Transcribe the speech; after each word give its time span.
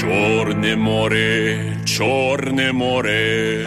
Чорне 0.00 0.76
море, 0.76 1.76
чорне 1.84 2.72
море. 2.72 3.66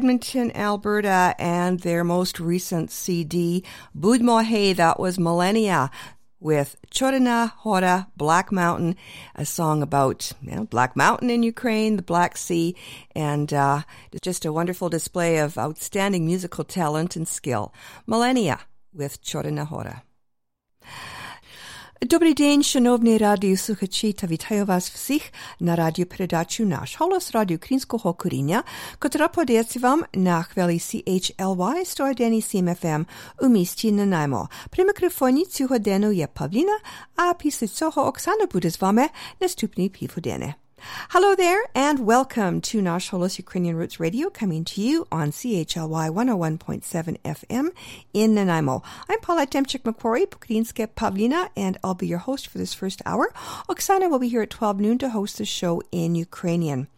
Edmonton, 0.00 0.50
Alberta, 0.56 1.34
and 1.38 1.78
their 1.80 2.04
most 2.04 2.40
recent 2.40 2.90
CD, 2.90 3.62
Budmo 3.94 4.42
Hey, 4.42 4.72
that 4.72 4.98
was 4.98 5.18
Millennia 5.18 5.90
with 6.40 6.74
Chorna 6.90 7.52
Hora, 7.52 8.08
Black 8.16 8.50
Mountain, 8.50 8.96
a 9.34 9.44
song 9.44 9.82
about 9.82 10.32
you 10.40 10.56
know, 10.56 10.64
Black 10.64 10.96
Mountain 10.96 11.28
in 11.28 11.42
Ukraine, 11.42 11.96
the 11.96 12.02
Black 12.02 12.38
Sea, 12.38 12.74
and 13.14 13.52
uh, 13.52 13.82
just 14.22 14.46
a 14.46 14.54
wonderful 14.54 14.88
display 14.88 15.36
of 15.36 15.58
outstanding 15.58 16.24
musical 16.24 16.64
talent 16.64 17.14
and 17.14 17.28
skill. 17.28 17.74
Millennia 18.06 18.60
with 18.94 19.22
Chorna 19.22 19.66
Hora. 19.66 20.02
Добрий 22.01 22.33
день, 22.33 22.63
шановні 22.63 23.17
радіослухачі, 23.17 24.13
та 24.13 24.27
вітаю 24.27 24.65
вас 24.65 24.89
всіх 24.89 25.21
на 25.59 25.75
радіопередачу 25.75 26.65
«Наш 26.65 26.99
голос» 26.99 27.31
радіо 27.31 27.57
українського 27.57 28.13
коріння, 28.13 28.63
котра 28.99 29.27
подається 29.27 29.79
вам 29.79 30.03
на 30.13 30.43
хвилі 30.43 30.77
CHLY 30.77 31.79
101,7 31.99 32.85
FM 32.85 33.05
у 33.41 33.47
місті 33.47 33.91
Нанаймо. 33.91 34.49
При 34.69 34.85
мікрофоні 34.85 35.45
цю 35.45 35.67
годину 35.67 36.11
є 36.11 36.27
Павліна, 36.33 36.79
а 37.15 37.33
після 37.33 37.67
цього 37.67 38.07
Оксана 38.07 38.45
буде 38.45 38.69
з 38.71 38.81
вами 38.81 39.07
наступні 39.41 39.89
півгодини. 39.89 40.53
Hello 40.82 41.34
there, 41.34 41.62
and 41.74 42.06
welcome 42.06 42.62
to 42.62 42.80
Nash 42.80 43.10
Holos 43.10 43.36
Ukrainian 43.36 43.76
Roots 43.76 44.00
Radio, 44.00 44.30
coming 44.30 44.64
to 44.64 44.80
you 44.80 45.06
on 45.12 45.30
CHLY 45.30 46.08
101.7 46.08 47.18
FM 47.20 47.68
in 48.14 48.34
Nanaimo. 48.34 48.82
I'm 49.06 49.20
Paula 49.20 49.46
Demchik 49.46 49.84
Macquarie, 49.84 50.24
Pukrinske 50.24 50.86
Pavlina, 50.86 51.50
and 51.54 51.76
I'll 51.84 51.94
be 51.94 52.06
your 52.06 52.18
host 52.18 52.48
for 52.48 52.56
this 52.56 52.72
first 52.72 53.02
hour. 53.04 53.30
Oksana 53.68 54.10
will 54.10 54.18
be 54.18 54.28
here 54.28 54.42
at 54.42 54.50
12 54.50 54.80
noon 54.80 54.98
to 54.98 55.10
host 55.10 55.36
the 55.36 55.44
show 55.44 55.82
in 55.92 56.14
Ukrainian. 56.14 56.88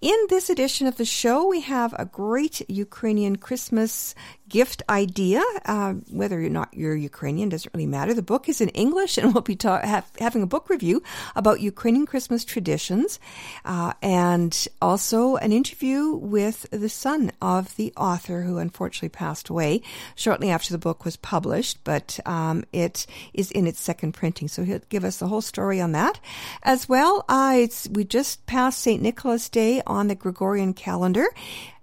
In 0.00 0.16
this 0.30 0.50
edition 0.50 0.86
of 0.86 0.96
the 0.96 1.04
show, 1.04 1.46
we 1.46 1.60
have 1.60 1.94
a 1.96 2.04
great 2.04 2.68
Ukrainian 2.68 3.36
Christmas 3.36 4.16
gift 4.52 4.82
idea. 4.90 5.42
Uh, 5.64 5.94
whether 6.10 6.38
or 6.38 6.48
not 6.50 6.68
you're 6.74 6.94
Ukrainian 6.94 7.48
doesn't 7.48 7.72
really 7.74 7.86
matter. 7.86 8.12
The 8.12 8.22
book 8.22 8.50
is 8.50 8.60
in 8.60 8.68
English, 8.68 9.16
and 9.16 9.32
we'll 9.34 9.42
be 9.42 9.56
ta- 9.56 9.80
have, 9.80 10.08
having 10.18 10.42
a 10.42 10.46
book 10.46 10.68
review 10.68 11.02
about 11.34 11.60
Ukrainian 11.60 12.06
Christmas 12.06 12.44
traditions, 12.44 13.18
uh, 13.64 13.94
and 14.02 14.68
also 14.80 15.36
an 15.36 15.52
interview 15.52 16.12
with 16.14 16.70
the 16.70 16.90
son 16.90 17.32
of 17.40 17.74
the 17.76 17.94
author 17.96 18.42
who 18.42 18.58
unfortunately 18.58 19.08
passed 19.08 19.48
away 19.48 19.80
shortly 20.14 20.50
after 20.50 20.70
the 20.70 20.78
book 20.78 21.04
was 21.06 21.16
published. 21.16 21.78
But 21.82 22.20
um, 22.26 22.64
it 22.72 23.06
is 23.32 23.50
in 23.50 23.66
its 23.66 23.80
second 23.80 24.12
printing, 24.12 24.48
so 24.48 24.64
he'll 24.64 24.80
give 24.90 25.04
us 25.04 25.16
the 25.16 25.28
whole 25.28 25.40
story 25.40 25.80
on 25.80 25.92
that. 25.92 26.20
As 26.62 26.88
well, 26.88 27.24
uh, 27.28 27.66
we 27.90 28.04
just 28.04 28.44
passed 28.44 28.80
St. 28.80 29.00
Nicholas 29.00 29.48
Day 29.48 29.80
on 29.86 30.08
the 30.08 30.14
Gregorian 30.14 30.74
calendar. 30.74 31.26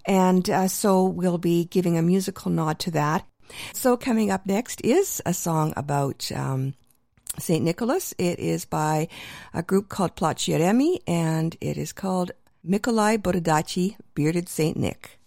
And 0.06 0.48
uh, 0.48 0.68
so 0.68 1.04
we'll 1.04 1.38
be 1.38 1.64
giving 1.64 1.96
a 1.96 2.02
musical 2.02 2.50
nod 2.50 2.78
to 2.80 2.90
that. 2.92 3.26
So 3.72 3.96
coming 3.96 4.30
up 4.30 4.46
next 4.46 4.80
is 4.82 5.20
a 5.26 5.34
song 5.34 5.72
about 5.76 6.30
um, 6.32 6.74
St. 7.38 7.64
Nicholas. 7.64 8.14
It 8.18 8.38
is 8.38 8.64
by 8.64 9.08
a 9.52 9.62
group 9.62 9.88
called 9.88 10.16
Placeremi, 10.16 11.00
and 11.06 11.56
it 11.60 11.76
is 11.76 11.92
called 11.92 12.32
Mikolai 12.66 13.18
Borodaty, 13.18 13.96
Bearded 14.14 14.48
St. 14.48 14.76
Nick. 14.76 15.19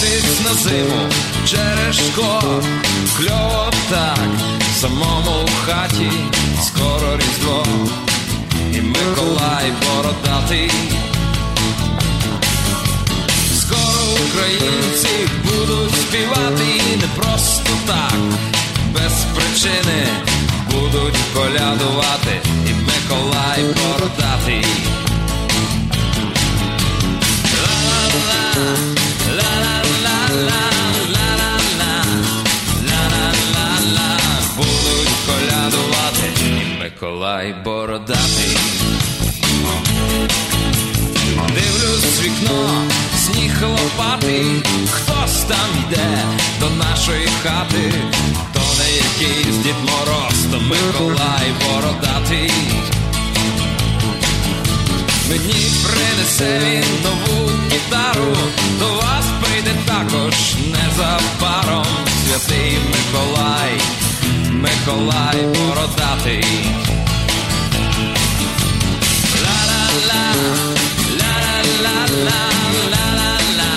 Дивитись 0.00 0.40
на 0.44 0.54
зиму 0.54 1.08
через 1.46 1.96
шкло, 1.96 2.40
кльово 3.16 3.70
так, 3.90 4.18
самому 4.80 5.44
в 5.44 5.66
хаті, 5.66 6.10
скоро 6.66 7.16
різдво, 7.16 7.66
і 8.72 8.80
Миколай 8.80 9.72
бородатий. 9.82 10.70
Скоро 13.60 14.02
українці 14.28 15.28
будуть 15.44 15.92
співати. 15.92 16.82
Не 17.00 17.22
просто 17.22 17.70
так, 17.86 18.18
без 18.94 19.12
причини. 19.34 20.06
Будуть 20.70 21.18
колядувати, 21.34 22.40
і 22.66 22.72
Миколай 22.72 23.62
бородатий. 23.62 24.66
Миколай 37.04 37.54
бородатий. 37.64 38.56
Дивлюсь 41.54 42.22
вікно, 42.22 42.82
сніг 43.16 43.62
лопатий, 43.62 44.62
хтось 44.90 45.42
там 45.48 45.68
йде 45.78 46.18
до 46.60 46.70
нашої 46.70 47.28
хати, 47.42 47.94
то 48.52 48.60
не 48.78 48.90
якийсь 48.96 49.56
Дід 49.56 49.74
Мороз, 49.80 50.44
то 50.52 50.60
Миколай 50.60 51.52
бородатий. 51.64 52.50
Мені 55.28 55.72
принесе 55.84 56.58
він 56.64 56.84
нову 57.02 57.50
гітару, 57.72 58.36
до 58.78 58.86
вас 58.86 59.24
прийде 59.42 59.70
також 59.86 60.54
незабаром 60.54 61.86
святий 62.26 62.78
Миколай, 62.90 63.80
Миколай 64.54 65.38
бородатий. 65.54 66.44
Ла-ла-ла, 69.44 70.24
ла-ла-ла-ла, 71.20 72.40
ла-ла-ла, 72.92 73.72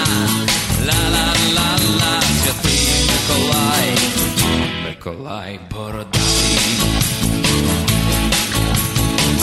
ла-ла-ла-ла, 0.87 2.21
святий 2.43 2.87
Миколай, 3.09 3.89
Миколай 4.85 5.59
бородатий. 5.71 6.59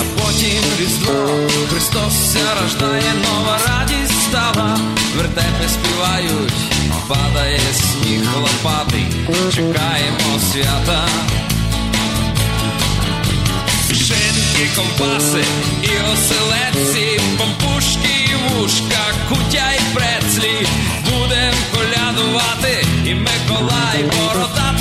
А 0.00 0.20
потім 0.20 0.62
різдво, 0.80 1.28
Христос 1.70 2.32
ся 2.32 2.62
рождає, 2.62 3.12
нова 3.24 3.58
радість 3.66 4.22
стала, 4.28 4.78
вертепи 5.16 5.68
співають, 5.68 6.52
падає 7.08 7.60
сніг 7.72 8.22
лопатий, 8.36 9.06
чекаємо 9.54 10.38
свята. 10.52 11.08
Шинки, 13.88 14.70
компаси 14.76 15.44
і 15.82 16.12
оселедці, 16.12 17.20
помпушки 17.38 18.08
і 18.30 18.54
вушка, 18.54 19.04
кутя 19.28 19.72
й 19.72 19.94
прецлі, 19.94 20.66
будем 21.04 21.54
колядувати, 21.74 22.86
і 23.04 23.14
Миколай 23.14 24.02
бородатий. 24.02 24.73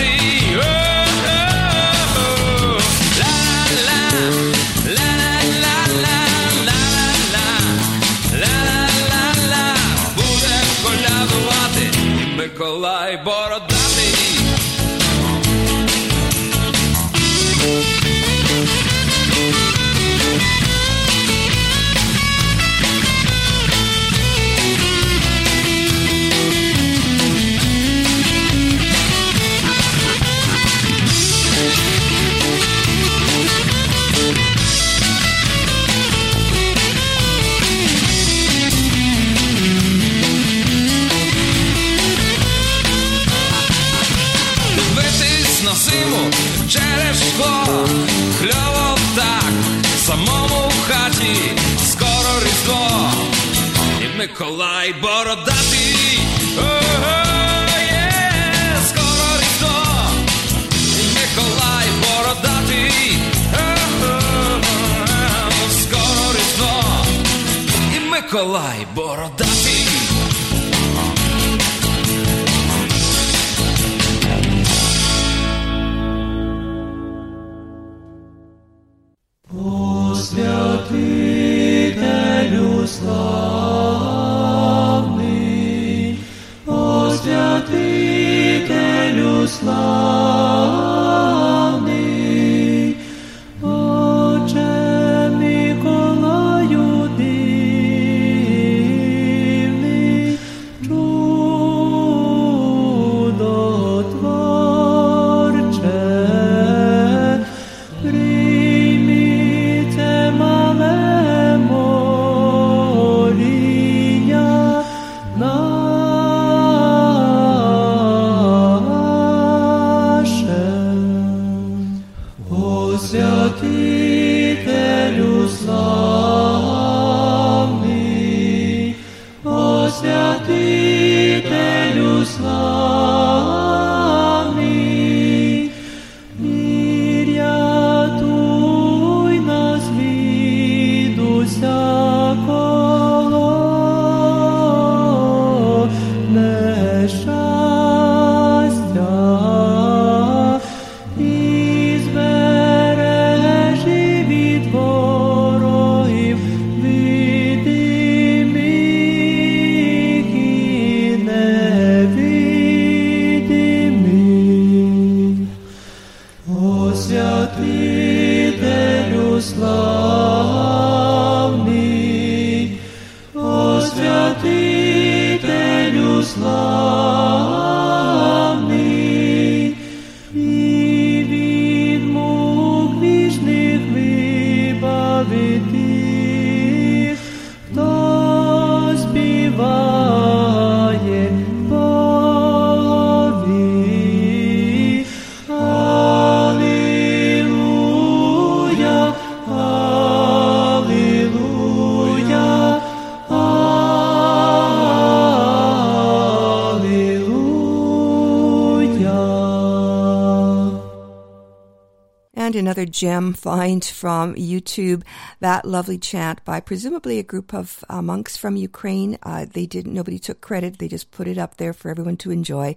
Gem 212.93 213.33
find 213.33 213.83
from 213.83 214.35
YouTube, 214.35 215.03
that 215.39 215.65
lovely 215.65 215.97
chant 215.97 216.43
by 216.45 216.59
presumably 216.59 217.19
a 217.19 217.23
group 217.23 217.53
of 217.53 217.83
uh, 217.89 218.01
monks 218.01 218.37
from 218.37 218.55
Ukraine. 218.55 219.17
Uh, 219.23 219.45
they 219.51 219.65
didn't, 219.65 219.93
nobody 219.93 220.19
took 220.19 220.39
credit. 220.39 220.77
They 220.77 220.87
just 220.87 221.11
put 221.11 221.27
it 221.27 221.37
up 221.37 221.57
there 221.57 221.73
for 221.73 221.89
everyone 221.89 222.17
to 222.17 222.31
enjoy. 222.31 222.75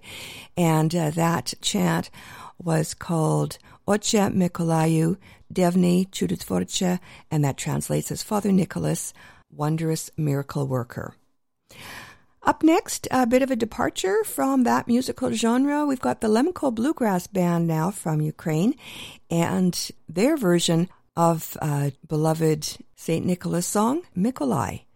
And 0.57 0.93
uh, 0.93 1.11
that 1.11 1.53
chant 1.61 2.09
was 2.57 2.93
called 2.93 3.57
Oche 3.87 4.33
Mikolayu 4.33 5.17
Devni 5.53 6.09
Chudotvorche, 6.09 6.99
and 7.31 7.45
that 7.45 7.57
translates 7.57 8.11
as 8.11 8.23
Father 8.23 8.51
Nicholas, 8.51 9.13
Wondrous 9.49 10.09
Miracle 10.17 10.67
Worker. 10.67 11.15
Up 12.43 12.63
next, 12.63 13.07
a 13.11 13.27
bit 13.27 13.41
of 13.41 13.51
a 13.51 13.55
departure 13.55 14.23
from 14.23 14.63
that 14.63 14.87
musical 14.87 15.31
genre. 15.33 15.85
We've 15.85 15.99
got 15.99 16.21
the 16.21 16.29
Lemko 16.29 16.73
Bluegrass 16.73 17.27
Band 17.27 17.67
now 17.67 17.91
from 17.91 18.21
Ukraine 18.21 18.75
and 19.29 19.91
their 20.07 20.37
version 20.37 20.89
of 21.15 21.57
uh, 21.61 21.89
beloved 22.07 22.77
St. 22.95 23.25
Nicholas 23.25 23.67
song, 23.67 24.03
Mikolai. 24.15 24.86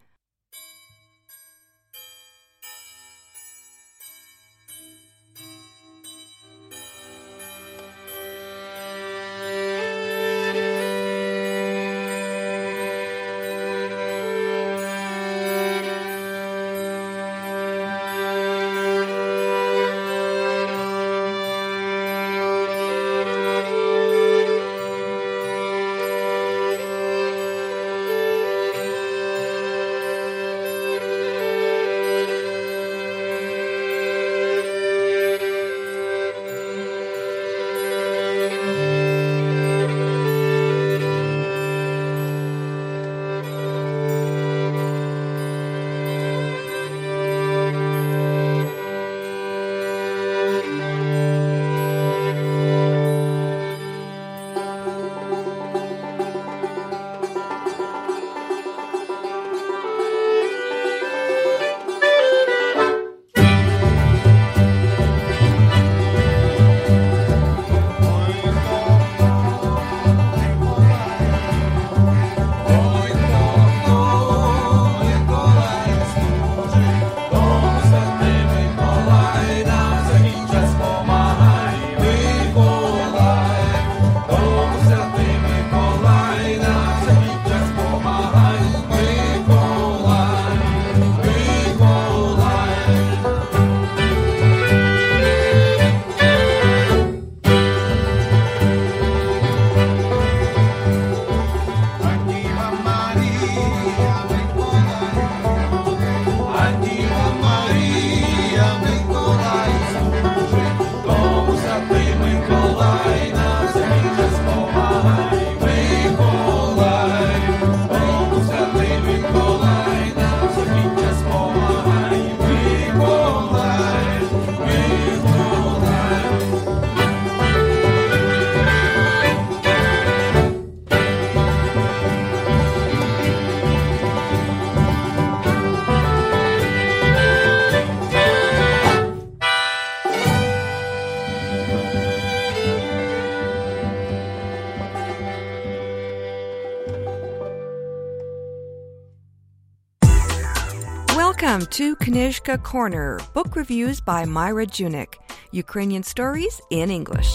To 152.32 152.58
Corner, 152.60 153.20
book 153.34 153.58
reviews 153.58 154.00
by 154.00 154.24
Myra 154.24 154.66
Junyk, 154.66 155.16
Ukrainian 155.52 156.02
stories 156.02 156.62
in 156.70 156.90
English. 156.90 157.30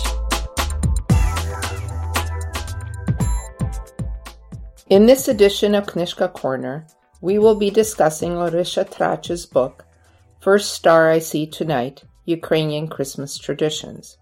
In 4.89 5.05
this 5.05 5.29
edition 5.29 5.75
of 5.75 5.85
Knyzhka 5.85 6.33
Corner, 6.33 6.87
we 7.21 7.39
will 7.39 7.57
be 7.57 7.69
discussing 7.69 8.33
Orysia 8.33 8.89
Tracz's 8.89 9.45
book, 9.45 9.85
First 10.41 10.73
Star 10.73 11.11
I 11.11 11.19
See 11.19 11.47
Tonight 11.47 12.05
Ukrainian 12.25 12.89
Christmas 12.89 13.37
Traditions. 13.37 14.17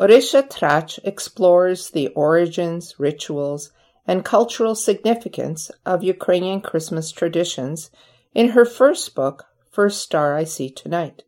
Orysia 0.00 0.48
Tracz 0.48 1.00
explores 1.04 1.90
the 1.90 2.08
origins, 2.08 2.94
rituals, 2.98 3.72
and 4.06 4.24
cultural 4.24 4.74
significance 4.74 5.70
of 5.84 6.02
Ukrainian 6.02 6.62
Christmas 6.62 7.12
traditions 7.12 7.90
in 8.34 8.48
her 8.48 8.64
first 8.64 9.14
book, 9.14 9.48
First 9.72 10.02
Star 10.02 10.36
I 10.36 10.44
See 10.44 10.68
Tonight. 10.68 11.22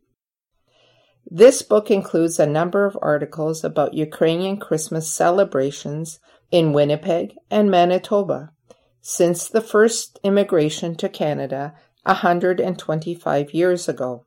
This 1.25 1.63
book 1.63 1.89
includes 1.89 2.39
a 2.39 2.45
number 2.45 2.85
of 2.85 2.95
articles 3.01 3.63
about 3.63 3.95
Ukrainian 3.95 4.57
Christmas 4.57 5.11
celebrations 5.11 6.19
in 6.51 6.71
Winnipeg 6.71 7.35
and 7.49 7.71
Manitoba 7.71 8.51
since 9.01 9.47
the 9.47 9.61
first 9.61 10.19
immigration 10.23 10.93
to 10.97 11.09
Canada 11.09 11.73
125 12.03 13.51
years 13.51 13.89
ago. 13.89 14.25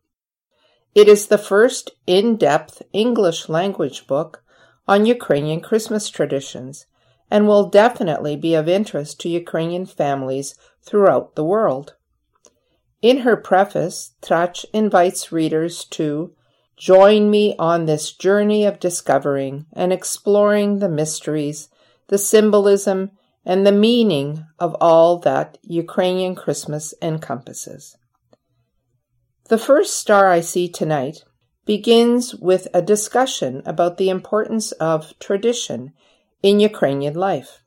It 0.96 1.06
is 1.06 1.28
the 1.28 1.38
first 1.38 1.92
in 2.04 2.36
depth 2.36 2.82
English 2.92 3.48
language 3.48 4.08
book 4.08 4.42
on 4.88 5.06
Ukrainian 5.06 5.60
Christmas 5.60 6.10
traditions 6.10 6.86
and 7.30 7.46
will 7.46 7.68
definitely 7.68 8.34
be 8.34 8.56
of 8.56 8.68
interest 8.68 9.20
to 9.20 9.28
Ukrainian 9.28 9.86
families 9.86 10.56
throughout 10.82 11.36
the 11.36 11.44
world. 11.44 11.94
In 13.00 13.18
her 13.18 13.36
preface, 13.36 14.12
Tracz 14.22 14.64
invites 14.72 15.30
readers 15.30 15.84
to 15.86 16.32
join 16.76 17.30
me 17.30 17.54
on 17.58 17.86
this 17.86 18.12
journey 18.12 18.64
of 18.64 18.80
discovering 18.80 19.66
and 19.72 19.92
exploring 19.92 20.78
the 20.78 20.88
mysteries, 20.88 21.68
the 22.08 22.18
symbolism, 22.18 23.12
and 23.44 23.66
the 23.66 23.72
meaning 23.72 24.44
of 24.58 24.74
all 24.80 25.18
that 25.20 25.58
Ukrainian 25.62 26.34
Christmas 26.34 26.92
encompasses. 27.00 27.96
The 29.48 29.58
first 29.58 29.94
star 29.98 30.30
I 30.30 30.40
see 30.40 30.68
tonight 30.68 31.24
begins 31.64 32.34
with 32.34 32.68
a 32.74 32.82
discussion 32.82 33.62
about 33.64 33.96
the 33.96 34.10
importance 34.10 34.72
of 34.72 35.18
tradition 35.18 35.92
in 36.42 36.60
Ukrainian 36.60 37.14
life. 37.14 37.62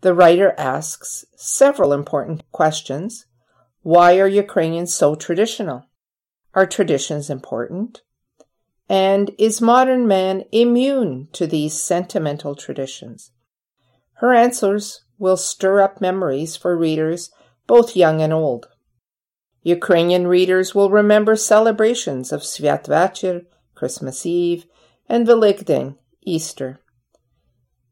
The 0.00 0.14
writer 0.14 0.54
asks 0.58 1.24
several 1.36 1.92
important 1.92 2.42
questions. 2.50 3.26
Why 3.82 4.18
are 4.18 4.28
Ukrainians 4.28 4.94
so 4.94 5.14
traditional? 5.14 5.86
Are 6.54 6.66
traditions 6.66 7.30
important? 7.30 8.02
And 8.88 9.30
is 9.38 9.60
modern 9.60 10.06
man 10.06 10.44
immune 10.50 11.28
to 11.32 11.46
these 11.46 11.80
sentimental 11.80 12.54
traditions? 12.54 13.32
Her 14.14 14.34
answers 14.34 15.04
will 15.18 15.36
stir 15.36 15.80
up 15.80 16.00
memories 16.00 16.56
for 16.56 16.76
readers 16.76 17.30
both 17.66 17.94
young 17.94 18.20
and 18.20 18.32
old. 18.32 18.68
Ukrainian 19.62 20.26
readers 20.26 20.74
will 20.74 20.90
remember 20.90 21.36
celebrations 21.36 22.32
of 22.32 22.40
Svyatvacher, 22.40 23.44
Christmas 23.74 24.24
Eve, 24.24 24.64
and 25.08 25.26
Velikdin, 25.26 25.96
Easter. 26.22 26.80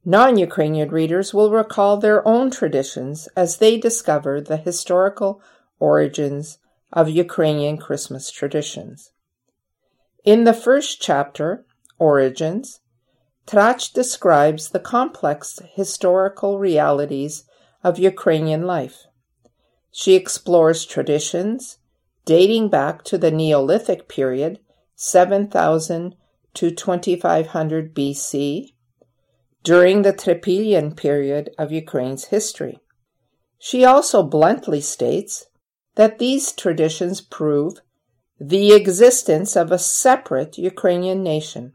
Non 0.04 0.38
Ukrainian 0.38 0.88
readers 0.88 1.34
will 1.34 1.50
recall 1.50 1.96
their 1.96 2.26
own 2.26 2.50
traditions 2.50 3.28
as 3.36 3.58
they 3.58 3.76
discover 3.76 4.40
the 4.40 4.56
historical 4.56 5.42
origins 5.78 6.58
of 6.92 7.08
Ukrainian 7.08 7.76
Christmas 7.76 8.30
traditions. 8.30 9.12
In 10.24 10.44
the 10.44 10.54
first 10.54 11.00
chapter, 11.00 11.64
Origins, 11.98 12.80
Tracz 13.46 13.92
describes 13.92 14.70
the 14.70 14.80
complex 14.80 15.60
historical 15.74 16.58
realities 16.58 17.44
of 17.84 17.98
Ukrainian 17.98 18.66
life. 18.66 19.04
She 19.92 20.14
explores 20.14 20.84
traditions 20.84 21.78
dating 22.24 22.68
back 22.68 23.04
to 23.04 23.16
the 23.16 23.30
Neolithic 23.30 24.08
period, 24.08 24.58
7000 24.96 26.16
to 26.54 26.70
2500 26.70 27.94
BC, 27.94 28.72
during 29.62 30.02
the 30.02 30.12
Tripilian 30.12 30.96
period 30.96 31.50
of 31.56 31.70
Ukraine's 31.70 32.26
history. 32.26 32.80
She 33.58 33.84
also 33.84 34.22
bluntly 34.22 34.80
states 34.80 35.46
that 35.96 36.18
these 36.18 36.52
traditions 36.52 37.20
prove 37.20 37.80
the 38.38 38.72
existence 38.72 39.56
of 39.56 39.72
a 39.72 39.78
separate 39.78 40.58
Ukrainian 40.58 41.22
nation. 41.22 41.72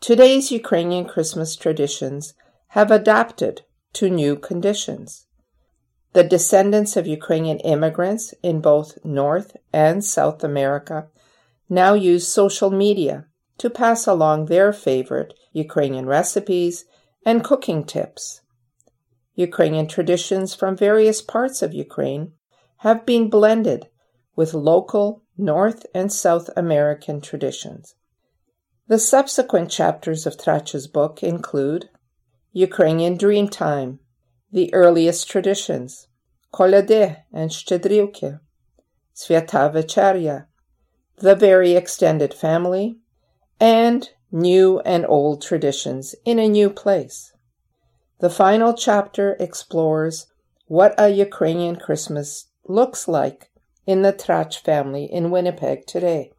Today's 0.00 0.50
Ukrainian 0.50 1.04
Christmas 1.04 1.54
traditions 1.54 2.34
have 2.68 2.90
adapted 2.90 3.62
to 3.94 4.10
new 4.10 4.36
conditions. 4.36 5.26
The 6.14 6.24
descendants 6.24 6.96
of 6.96 7.06
Ukrainian 7.06 7.58
immigrants 7.60 8.34
in 8.42 8.60
both 8.60 8.98
North 9.04 9.56
and 9.72 10.04
South 10.04 10.42
America 10.42 11.08
now 11.68 11.94
use 11.94 12.26
social 12.26 12.70
media 12.70 13.26
to 13.58 13.68
pass 13.68 14.06
along 14.06 14.46
their 14.46 14.72
favorite 14.72 15.34
Ukrainian 15.52 16.06
recipes 16.06 16.84
and 17.26 17.44
cooking 17.44 17.84
tips. 17.84 18.40
Ukrainian 19.34 19.88
traditions 19.88 20.54
from 20.54 20.76
various 20.76 21.20
parts 21.20 21.62
of 21.62 21.74
Ukraine 21.74 22.32
have 22.84 23.06
been 23.06 23.30
blended 23.30 23.88
with 24.36 24.52
local 24.52 25.22
North 25.38 25.86
and 25.94 26.12
South 26.12 26.50
American 26.54 27.18
traditions. 27.18 27.94
The 28.88 28.98
subsequent 28.98 29.70
chapters 29.70 30.26
of 30.26 30.36
Tracz's 30.36 30.86
book 30.86 31.22
include 31.22 31.88
Ukrainian 32.52 33.16
Dreamtime, 33.16 34.00
the 34.52 34.72
earliest 34.74 35.30
traditions, 35.30 36.08
Kolede 36.52 37.22
and 37.32 37.50
Shtedrilke, 37.50 38.40
Sviata 39.14 39.72
Vecharya, 39.72 40.46
the 41.16 41.34
very 41.34 41.72
extended 41.72 42.34
family, 42.34 42.98
and 43.58 44.10
new 44.30 44.80
and 44.80 45.06
old 45.06 45.40
traditions 45.40 46.14
in 46.26 46.38
a 46.38 46.48
new 46.48 46.68
place. 46.68 47.32
The 48.20 48.28
final 48.28 48.74
chapter 48.74 49.36
explores 49.40 50.26
what 50.66 50.94
a 50.98 51.08
Ukrainian 51.08 51.76
Christmas 51.76 52.48
looks 52.66 53.06
like 53.06 53.50
in 53.86 54.02
the 54.02 54.12
Tracz 54.12 54.58
family 54.58 55.04
in 55.04 55.30
Winnipeg 55.30 55.86
today. 55.86 56.32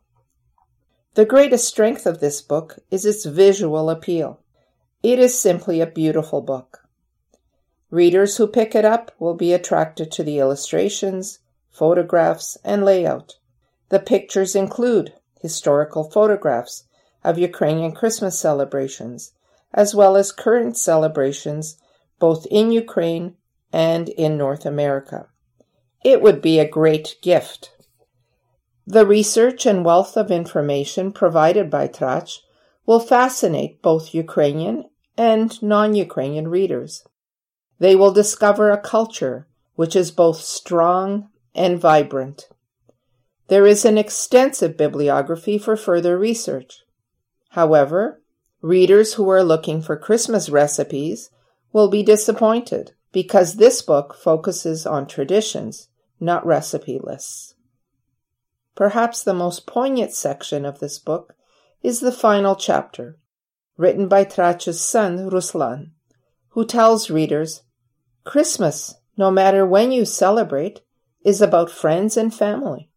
The 1.13 1.25
greatest 1.25 1.67
strength 1.67 2.05
of 2.05 2.19
this 2.19 2.41
book 2.41 2.79
is 2.91 3.05
its 3.05 3.25
visual 3.25 3.89
appeal. 3.89 4.41
It 5.01 5.19
is 5.19 5.39
simply 5.39 5.79
a 5.79 5.87
beautiful 5.87 6.41
book. 6.41 6.79
Readers 7.89 8.37
who 8.37 8.47
pick 8.47 8.75
it 8.75 8.83
up 8.83 9.11
will 9.19 9.35
be 9.35 9.53
attracted 9.53 10.11
to 10.11 10.23
the 10.23 10.39
illustrations, 10.39 11.39
photographs, 11.71 12.57
and 12.63 12.83
layout. 12.83 13.37
The 13.89 13.99
pictures 13.99 14.55
include 14.55 15.13
historical 15.39 16.09
photographs 16.09 16.83
of 17.23 17.37
Ukrainian 17.37 17.91
Christmas 17.91 18.37
celebrations, 18.37 19.33
as 19.73 19.93
well 19.93 20.17
as 20.17 20.31
current 20.31 20.77
celebrations 20.77 21.77
both 22.19 22.45
in 22.47 22.71
Ukraine 22.71 23.35
and 23.71 24.09
in 24.09 24.37
North 24.37 24.65
America. 24.65 25.27
It 26.05 26.21
would 26.21 26.39
be 26.39 26.59
a 26.59 26.69
great 26.69 27.15
gift. 27.23 27.71
The 28.85 29.07
research 29.07 29.65
and 29.65 29.83
wealth 29.83 30.15
of 30.15 30.29
information 30.29 31.11
provided 31.11 31.71
by 31.71 31.87
Tracz 31.87 32.41
will 32.85 32.99
fascinate 32.99 33.81
both 33.81 34.13
Ukrainian 34.13 34.85
and 35.17 35.59
non 35.63 35.95
Ukrainian 35.95 36.47
readers. 36.47 37.03
They 37.79 37.95
will 37.95 38.11
discover 38.11 38.69
a 38.69 38.77
culture 38.79 39.47
which 39.73 39.95
is 39.95 40.11
both 40.11 40.41
strong 40.41 41.29
and 41.55 41.81
vibrant. 41.81 42.49
There 43.47 43.65
is 43.65 43.83
an 43.83 43.97
extensive 43.97 44.77
bibliography 44.77 45.57
for 45.57 45.75
further 45.75 46.19
research. 46.19 46.83
However, 47.49 48.21
readers 48.61 49.15
who 49.15 49.27
are 49.31 49.43
looking 49.43 49.81
for 49.81 49.97
Christmas 49.97 50.49
recipes 50.51 51.31
will 51.73 51.87
be 51.89 52.03
disappointed 52.03 52.91
because 53.11 53.55
this 53.55 53.81
book 53.81 54.13
focuses 54.13 54.85
on 54.85 55.07
traditions, 55.07 55.89
not 56.19 56.45
recipe 56.45 56.99
lists. 57.01 57.55
Perhaps 58.75 59.23
the 59.23 59.33
most 59.33 59.65
poignant 59.65 60.11
section 60.11 60.65
of 60.65 60.79
this 60.79 60.99
book 60.99 61.35
is 61.81 61.99
the 61.99 62.11
final 62.11 62.55
chapter, 62.55 63.17
written 63.77 64.07
by 64.07 64.25
Tracz's 64.25 64.81
son, 64.81 65.29
Ruslan, 65.29 65.91
who 66.49 66.65
tells 66.65 67.09
readers 67.09 67.63
Christmas, 68.23 68.95
no 69.17 69.31
matter 69.31 69.65
when 69.65 69.91
you 69.91 70.03
celebrate, 70.03 70.81
is 71.23 71.41
about 71.41 71.71
friends 71.71 72.17
and 72.17 72.33
family. 72.33 72.89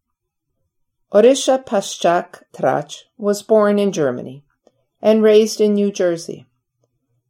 Orysia 1.11 1.65
Paszczak 1.65 2.43
Tracz 2.53 3.03
was 3.17 3.41
born 3.41 3.79
in 3.79 3.91
Germany 3.91 4.43
and 5.01 5.23
raised 5.23 5.61
in 5.61 5.73
New 5.73 5.91
Jersey. 5.91 6.45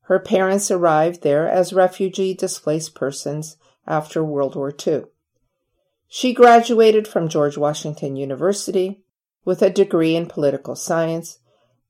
Her 0.02 0.20
parents 0.20 0.72
arrived 0.72 1.22
there 1.22 1.48
as 1.48 1.72
refugee 1.72 2.34
displaced 2.34 2.96
persons 2.96 3.58
after 3.86 4.24
World 4.24 4.56
War 4.56 4.74
II. 4.86 5.04
She 6.12 6.34
graduated 6.34 7.08
from 7.08 7.30
George 7.30 7.56
Washington 7.56 8.16
University 8.16 9.04
with 9.46 9.62
a 9.62 9.70
degree 9.70 10.16
in 10.16 10.26
political 10.26 10.76
science, 10.76 11.38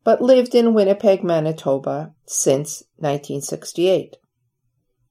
but 0.04 0.22
lived 0.22 0.54
in 0.54 0.74
Winnipeg, 0.74 1.24
Manitoba 1.24 2.14
since 2.26 2.84
1968. 2.98 4.18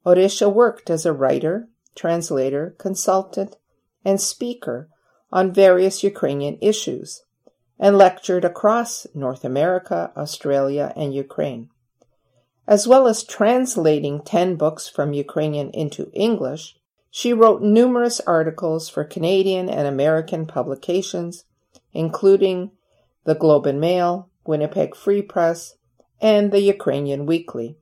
Orysia 0.04 0.52
worked 0.52 0.90
as 0.90 1.06
a 1.06 1.14
writer, 1.14 1.68
translator, 1.94 2.74
consultant, 2.78 3.56
and 4.04 4.20
speaker 4.20 4.90
on 5.32 5.54
various 5.54 6.02
Ukrainian 6.02 6.58
issues, 6.60 7.22
and 7.78 7.96
lectured 7.96 8.44
across 8.44 9.06
North 9.14 9.42
America, 9.42 10.12
Australia, 10.18 10.92
and 10.94 11.14
Ukraine. 11.14 11.70
As 12.66 12.86
well 12.86 13.08
as 13.08 13.24
translating 13.24 14.20
10 14.20 14.56
books 14.56 14.86
from 14.86 15.14
Ukrainian 15.14 15.70
into 15.70 16.10
English, 16.12 16.77
she 17.10 17.32
wrote 17.32 17.62
numerous 17.62 18.20
articles 18.20 18.88
for 18.88 19.04
Canadian 19.04 19.68
and 19.68 19.86
American 19.86 20.46
publications, 20.46 21.44
including 21.92 22.70
the 23.24 23.34
Globe 23.34 23.66
and 23.66 23.80
Mail, 23.80 24.28
Winnipeg 24.46 24.94
Free 24.94 25.22
Press, 25.22 25.76
and 26.20 26.52
the 26.52 26.60
Ukrainian 26.60 27.26
Weekly. 27.26 27.76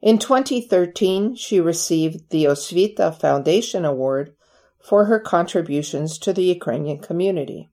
In 0.00 0.18
2013, 0.18 1.34
she 1.34 1.60
received 1.60 2.30
the 2.30 2.44
Osvita 2.44 3.18
Foundation 3.18 3.84
Award 3.84 4.34
for 4.78 5.06
her 5.06 5.18
contributions 5.18 6.18
to 6.18 6.32
the 6.32 6.44
Ukrainian 6.44 6.98
community. 6.98 7.68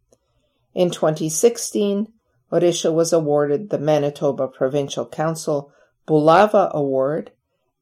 In 0.74 0.90
2016, 0.90 2.12
Orysia 2.52 2.94
was 2.94 3.14
awarded 3.14 3.70
the 3.70 3.78
Manitoba 3.78 4.48
Provincial 4.48 5.06
Council 5.06 5.72
Bulava 6.08 6.72
Award 6.72 7.32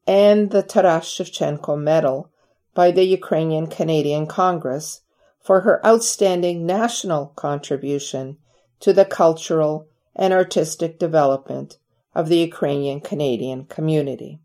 and 0.06 0.50
the 0.50 0.62
Taras 0.62 1.04
Shevchenko 1.04 1.78
Medal 1.80 2.30
by 2.74 2.90
the 2.90 3.04
Ukrainian 3.04 3.68
Canadian 3.68 4.26
Congress 4.26 5.00
for 5.40 5.60
her 5.60 5.84
outstanding 5.86 6.66
national 6.66 7.26
contribution 7.36 8.36
to 8.80 8.92
the 8.92 9.04
cultural 9.04 9.88
and 10.16 10.32
artistic 10.32 10.98
development 10.98 11.78
of 12.14 12.28
the 12.28 12.38
Ukrainian 12.38 13.00
Canadian 13.00 13.64
community. 13.66 14.40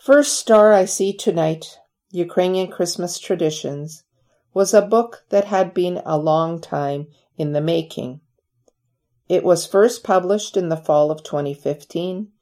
First 0.00 0.38
Star 0.38 0.72
I 0.72 0.84
See 0.84 1.12
Tonight 1.12 1.78
Ukrainian 2.10 2.68
Christmas 2.68 3.18
Traditions 3.18 4.04
was 4.52 4.74
a 4.74 4.82
book 4.82 5.24
that 5.28 5.44
had 5.44 5.72
been 5.72 6.02
a 6.04 6.18
long 6.18 6.60
time 6.60 7.06
in 7.36 7.52
the 7.52 7.60
making. 7.60 8.20
It 9.28 9.44
was 9.44 9.66
first 9.66 10.02
published 10.02 10.56
in 10.56 10.70
the 10.70 10.76
fall 10.76 11.10
of 11.10 11.22
2015 11.22 12.32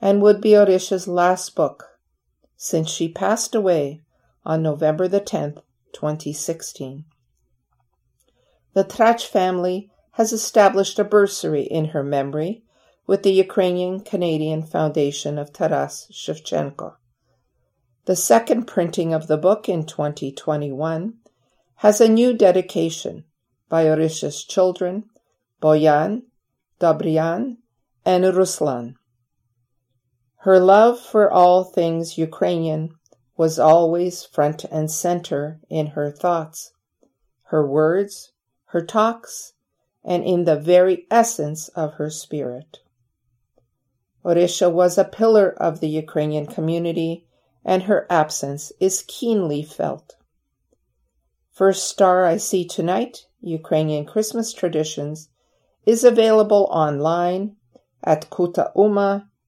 and 0.00 0.22
would 0.22 0.40
be 0.40 0.56
Orysia's 0.56 1.06
last 1.06 1.54
book 1.54 1.89
since 2.62 2.90
she 2.90 3.08
passed 3.08 3.54
away 3.54 4.02
on 4.44 4.62
November 4.62 5.08
the 5.08 5.20
10th, 5.20 5.62
2016. 5.94 7.06
The 8.74 8.84
Tracz 8.84 9.24
family 9.24 9.90
has 10.12 10.30
established 10.30 10.98
a 10.98 11.04
bursary 11.04 11.62
in 11.62 11.86
her 11.86 12.02
memory 12.02 12.62
with 13.06 13.22
the 13.22 13.32
Ukrainian 13.32 14.00
Canadian 14.00 14.62
Foundation 14.62 15.38
of 15.38 15.54
Taras 15.54 16.06
Shevchenko. 16.12 16.96
The 18.04 18.14
second 18.14 18.66
printing 18.66 19.14
of 19.14 19.26
the 19.26 19.38
book 19.38 19.66
in 19.66 19.86
2021 19.86 21.14
has 21.76 21.98
a 21.98 22.08
new 22.08 22.34
dedication 22.34 23.24
by 23.70 23.86
Orysia's 23.86 24.44
children, 24.44 25.08
Boyan, 25.62 26.24
Dobryan, 26.78 27.56
and 28.04 28.24
Ruslan. 28.24 28.96
Her 30.44 30.58
love 30.58 30.98
for 30.98 31.30
all 31.30 31.64
things 31.64 32.16
Ukrainian 32.16 32.94
was 33.36 33.58
always 33.58 34.24
front 34.24 34.64
and 34.64 34.90
center 34.90 35.60
in 35.68 35.88
her 35.88 36.10
thoughts, 36.10 36.72
her 37.48 37.66
words, 37.66 38.32
her 38.66 38.80
talks, 38.80 39.52
and 40.02 40.24
in 40.24 40.44
the 40.44 40.56
very 40.56 41.06
essence 41.10 41.68
of 41.68 41.94
her 41.94 42.08
spirit. 42.08 42.78
Orysia 44.24 44.72
was 44.72 44.96
a 44.96 45.04
pillar 45.04 45.50
of 45.50 45.80
the 45.80 45.90
Ukrainian 45.90 46.46
community, 46.46 47.26
and 47.62 47.82
her 47.82 48.06
absence 48.08 48.72
is 48.80 49.04
keenly 49.06 49.62
felt. 49.62 50.16
First 51.50 51.86
Star 51.86 52.24
I 52.24 52.38
See 52.38 52.64
Tonight 52.64 53.26
Ukrainian 53.42 54.06
Christmas 54.06 54.54
Traditions 54.54 55.28
is 55.84 56.02
available 56.02 56.66
online 56.70 57.56
at 58.02 58.30
Kuta 58.30 58.72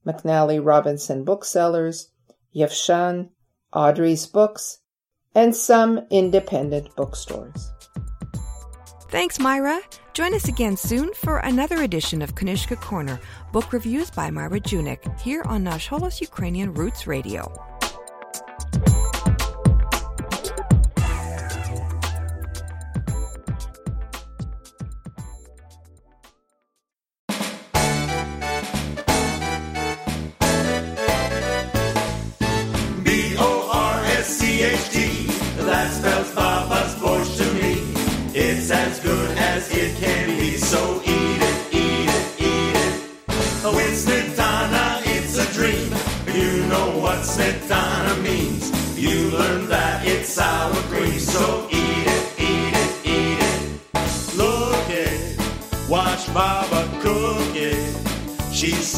McNally 0.06 0.64
Robinson 0.64 1.24
Booksellers, 1.24 2.10
Yevshan, 2.54 3.30
Audrey's 3.72 4.26
Books, 4.26 4.78
and 5.34 5.54
some 5.54 6.06
independent 6.10 6.94
bookstores. 6.96 7.72
Thanks, 9.08 9.38
Myra. 9.38 9.80
Join 10.14 10.34
us 10.34 10.48
again 10.48 10.76
soon 10.76 11.12
for 11.14 11.38
another 11.38 11.82
edition 11.82 12.22
of 12.22 12.34
Knyzhka 12.34 12.80
Corner, 12.80 13.20
book 13.52 13.72
reviews 13.72 14.10
by 14.10 14.30
Myra 14.30 14.60
Junyk, 14.60 15.20
here 15.20 15.42
on 15.44 15.64
Nash 15.64 15.88
Holos 15.88 16.20
Ukrainian 16.20 16.72
Roots 16.72 17.06
Radio. 17.06 17.71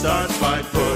Starts 0.05 0.39
by 0.39 0.61
putting 0.61 0.94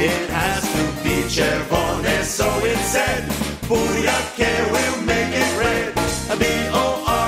It 0.00 0.30
has 0.30 0.62
to 0.62 1.02
be 1.02 1.22
chervone, 1.26 2.22
so 2.22 2.48
it 2.64 2.78
said. 2.78 3.24
Booyake 3.66 4.70
will 4.70 5.02
make 5.02 5.34
it 5.34 5.58
red. 5.58 5.94
B 6.38 6.44
O 6.72 7.04
R 7.04 7.18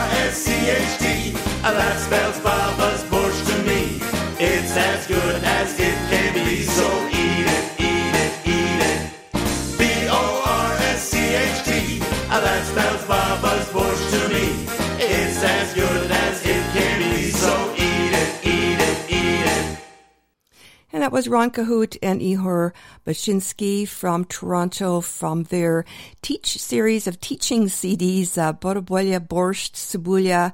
that 21.11 21.17
was 21.17 21.27
Ron 21.27 21.51
Cahute 21.51 21.99
and 22.05 22.21
Ihor 22.21 22.71
Bashinsky 23.05 23.89
from 23.89 24.25
Toronto 24.27 25.01
from 25.01 25.43
their 25.43 25.85
Teach 26.23 26.57
series 26.57 27.09
of 27.09 27.19
teaching 27.19 27.65
CDs, 27.65 28.39
uh, 28.39 28.53
Borobolia, 28.53 29.19
Borscht, 29.19 29.73
Sibulia, 29.73 30.53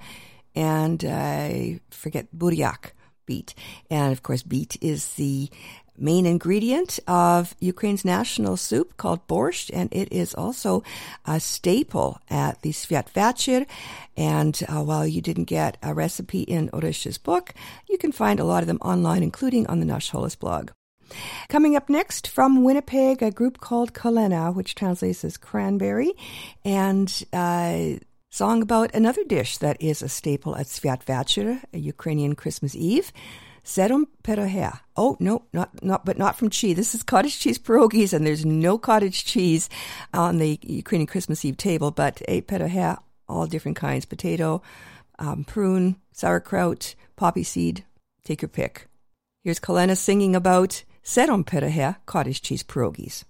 and 0.54 1.04
uh, 1.04 1.08
I 1.10 1.80
forget 1.90 2.28
Buryak 2.34 2.92
beet. 3.26 3.52
And 3.90 4.12
of 4.12 4.22
course, 4.22 4.42
beet 4.42 4.78
is 4.80 5.12
the 5.16 5.50
main 5.98 6.26
ingredient 6.26 6.98
of 7.06 7.54
Ukraine's 7.60 8.04
national 8.04 8.56
soup 8.56 8.96
called 8.96 9.26
borscht, 9.26 9.70
and 9.72 9.88
it 9.92 10.12
is 10.12 10.34
also 10.34 10.82
a 11.24 11.40
staple 11.40 12.20
at 12.30 12.62
the 12.62 12.70
Sviatvachir. 12.70 13.66
And 14.16 14.60
uh, 14.68 14.82
while 14.82 15.06
you 15.06 15.20
didn't 15.20 15.44
get 15.44 15.76
a 15.82 15.94
recipe 15.94 16.42
in 16.42 16.70
Orysia's 16.70 17.18
book, 17.18 17.54
you 17.88 17.98
can 17.98 18.12
find 18.12 18.40
a 18.40 18.44
lot 18.44 18.62
of 18.62 18.66
them 18.66 18.78
online, 18.82 19.22
including 19.22 19.66
on 19.66 19.80
the 19.80 19.86
Nash 19.86 20.10
Holos 20.10 20.38
blog. 20.38 20.70
Coming 21.48 21.76
up 21.76 21.88
next 21.88 22.26
from 22.26 22.64
Winnipeg, 22.64 23.22
a 23.22 23.30
group 23.30 23.60
called 23.60 23.92
Kalena, 23.92 24.54
which 24.54 24.74
translates 24.74 25.24
as 25.24 25.36
cranberry, 25.36 26.12
and 26.64 27.24
uh, 27.32 27.98
song 28.30 28.60
about 28.60 28.94
another 28.94 29.24
dish 29.24 29.58
that 29.58 29.80
is 29.80 30.02
a 30.02 30.08
staple 30.08 30.56
at 30.56 30.66
Sviatvachir, 30.66 31.62
a 31.72 31.78
Ukrainian 31.78 32.34
Christmas 32.34 32.74
Eve. 32.74 33.12
Serum 33.66 34.06
perohea. 34.22 34.78
Oh 34.96 35.16
no, 35.18 35.42
not 35.52 35.82
not 35.82 36.04
but 36.04 36.16
not 36.16 36.36
from 36.38 36.50
cheese. 36.50 36.76
This 36.76 36.94
is 36.94 37.02
cottage 37.02 37.40
cheese 37.40 37.58
pierogies, 37.58 38.12
and 38.12 38.24
there's 38.24 38.46
no 38.46 38.78
cottage 38.78 39.24
cheese 39.24 39.68
on 40.14 40.38
the 40.38 40.60
Ukrainian 40.62 41.08
Christmas 41.08 41.44
Eve 41.44 41.56
table. 41.56 41.90
But 41.90 42.22
a 42.28 42.42
perohea, 42.42 42.98
all 43.28 43.48
different 43.48 43.76
kinds: 43.76 44.04
potato, 44.04 44.62
um, 45.18 45.42
prune, 45.42 45.96
sauerkraut, 46.12 46.94
poppy 47.16 47.42
seed. 47.42 47.84
Take 48.22 48.40
your 48.40 48.48
pick. 48.48 48.86
Here's 49.42 49.58
Kalena 49.58 49.96
singing 49.96 50.36
about 50.36 50.84
Serum 51.02 51.42
Perahe 51.44 51.96
cottage 52.06 52.42
cheese 52.42 52.62
pierogies. 52.62 53.24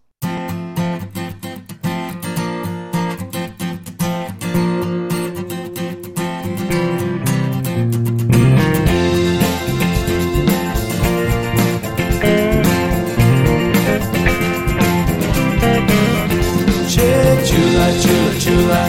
Chula, 18.06 18.30
chula, 18.38 18.38
chula, 18.38 18.82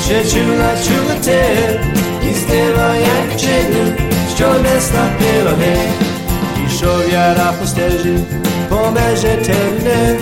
che 0.00 0.22
chula, 0.30 0.70
chula 0.84 1.14
te 1.20 1.80
Isteva 2.30 2.96
jak 2.96 3.36
czyny, 3.36 3.96
ściągnęć 4.30 4.84
na 4.94 5.08
pierogie 5.18 5.76
I 6.66 6.70
szowiara 6.78 7.52
po 7.52 7.66
steży, 7.66 8.14
po 8.70 8.90
merze 8.90 9.36
terne 9.36 10.16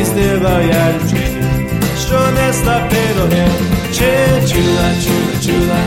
Isteva 0.00 0.60
jak 0.60 1.06
czyny, 1.08 1.68
ściągnęć 2.00 2.56
na 2.64 2.80
pierogie 2.80 3.44
Che 3.92 4.40
chula, 4.48 4.88
chula, 5.02 5.34
chula, 5.44 5.80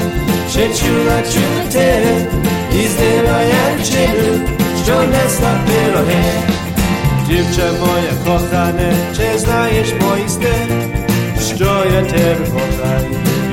che 0.54 0.68
chula, 0.80 1.18
chula 1.32 1.72
te 1.72 2.02
Isteva 2.84 3.42
jak 3.42 3.84
czyny, 3.84 4.40
ściągnęć 4.84 5.40
na 5.42 5.54
pierogie 5.66 6.24
Dziewczę 7.28 7.72
moje 7.80 8.12
kochane, 8.26 8.90
czy 9.14 9.40
znajesz 9.40 9.94
mój 10.02 10.30
styl? 10.30 11.01
joia 11.62 12.02
ter 12.12 12.38
vorrai 12.50 13.06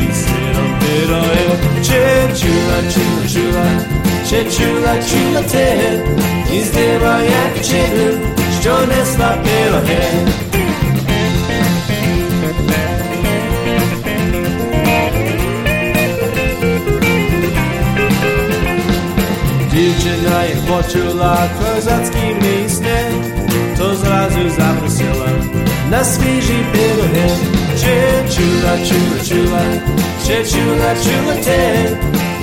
Isero 0.08 0.64
vero 0.80 1.20
e 1.40 1.80
che 1.86 2.04
chula 2.38 2.78
chula 2.92 3.20
chula 3.32 3.66
che 4.28 4.40
chula 4.54 4.94
chula 5.08 5.42
te 5.52 5.68
Izdeva 6.58 7.14
jak 7.30 7.54
chulu 7.68 8.08
što 8.54 8.86
ne 8.86 9.00
sla 9.12 9.30
pero 9.44 9.80
he 9.88 10.02
Dziewczyna 19.72 20.44
jak 20.44 20.58
poczuła 20.58 21.48
kozacki 21.58 22.26
miejsce, 22.42 23.10
to 23.78 23.96
zrazu 23.96 24.50
zaprosiła 24.58 25.28
na 25.90 26.04
świeży 26.04 26.64
pierogen. 26.72 27.67
Chula, 27.88 28.74
chula, 28.84 29.16
chula, 29.24 29.62
še 30.20 30.38
chula, 30.50 30.90
chula 31.02 31.36
te 31.44 31.60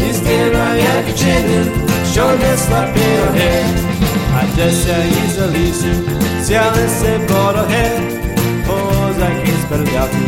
Izbira 0.08 0.68
jak 0.80 1.12
džedin, 1.18 1.68
što 2.12 2.26
ne 2.42 2.58
slapio 2.58 3.28
he 3.36 3.52
A 4.38 4.42
desja 4.56 4.98
iza 5.26 5.46
lisu, 5.46 5.94
sjale 6.46 6.88
se 7.00 7.20
borohe 7.30 7.86
Pozak 8.68 9.48
iz 9.48 9.62
brljatu, 9.70 10.26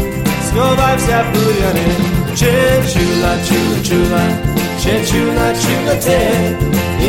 skovaj 0.49 0.95
vsja 0.97 1.23
bujane 1.33 1.87
Če 2.35 2.53
chula, 2.91 3.33
chula, 3.47 3.77
chula, 3.87 4.23
še 4.83 5.01
chula, 5.09 5.47
chula 5.61 5.99
te 6.05 6.21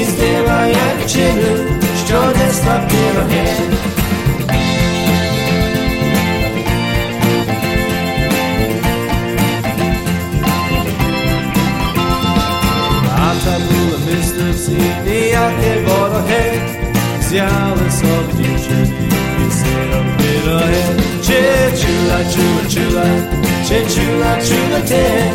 Izbira 0.01 0.61
jak 0.67 1.09
džedin, 1.09 1.81
što 2.05 2.27
ne 2.39 2.53
slapio 2.53 3.29
he 3.31 4.08
sabula 13.49 13.99
Mr. 14.09 14.49
CD, 14.63 15.09
I 15.33 15.49
can 15.61 15.79
board 15.87 16.13
ahead. 16.21 16.61
Zjealous 17.27 18.01
of 18.15 18.27
you, 18.41 18.53
Jimmy, 18.65 19.09
you 19.39 19.49
said 19.61 19.89
I'm 19.99 20.09
bit 20.19 20.47
ahead. 20.59 20.97
Chula, 21.27 22.19
chula, 22.33 22.61
chula, 22.73 23.07
chula, 23.95 24.31
chula, 24.49 24.81
ten. 24.91 25.33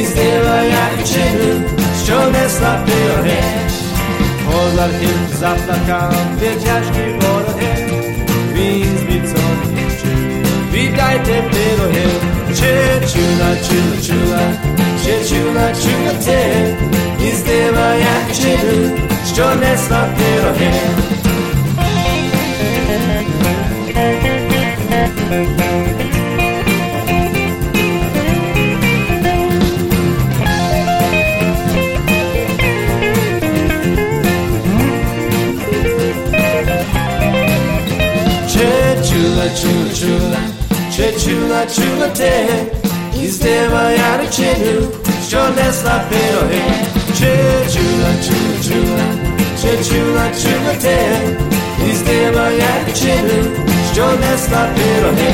Izdela 0.00 0.58
jak 0.62 0.96
czyny, 1.04 1.50
ściągnę 1.98 2.44
slapy 2.56 2.98
ahead. 3.18 3.72
Pozar 4.46 4.90
him 5.00 5.20
zaplakam, 5.40 6.38
wiedziażki 6.40 7.04
board 7.20 7.48
ahead. 7.48 7.90
Wins 8.54 9.02
mi 9.08 9.18
co 9.28 9.42
nie 9.74 9.86
Witajte, 10.72 11.34
bit 11.50 11.78
ahead. 11.86 12.22
Przyjacióla 15.02 15.72
czy 15.72 16.24
te 16.24 16.24
ty 16.24 17.26
I 17.26 17.36
zdyma 17.36 17.94
jak 17.94 18.32
czyny 18.32 18.90
Szczone 19.26 19.78
swaty 19.78 20.22
robię 20.44 20.70
Chula, 39.08 39.48
chula, 39.58 39.88
chula, 39.98 40.40
chula, 40.90 41.66
chula, 41.66 42.08
chula, 42.08 42.91
здива 43.31 43.91
як 43.91 44.29
чину, 44.33 44.87
що 45.27 45.37
несла 45.37 46.03
пироги. 46.09 46.61
Че 47.17 47.35
чула, 47.73 48.11
чула, 48.25 48.63
чула, 48.63 49.03
че 49.61 49.89
чула, 49.89 50.25
чула 50.41 50.73
те, 50.81 50.97
і 51.89 51.95
здива 51.95 52.49
як 52.49 52.97
чину, 52.97 53.45
що 53.93 54.05
несла 54.05 54.69
пироги. 54.75 55.33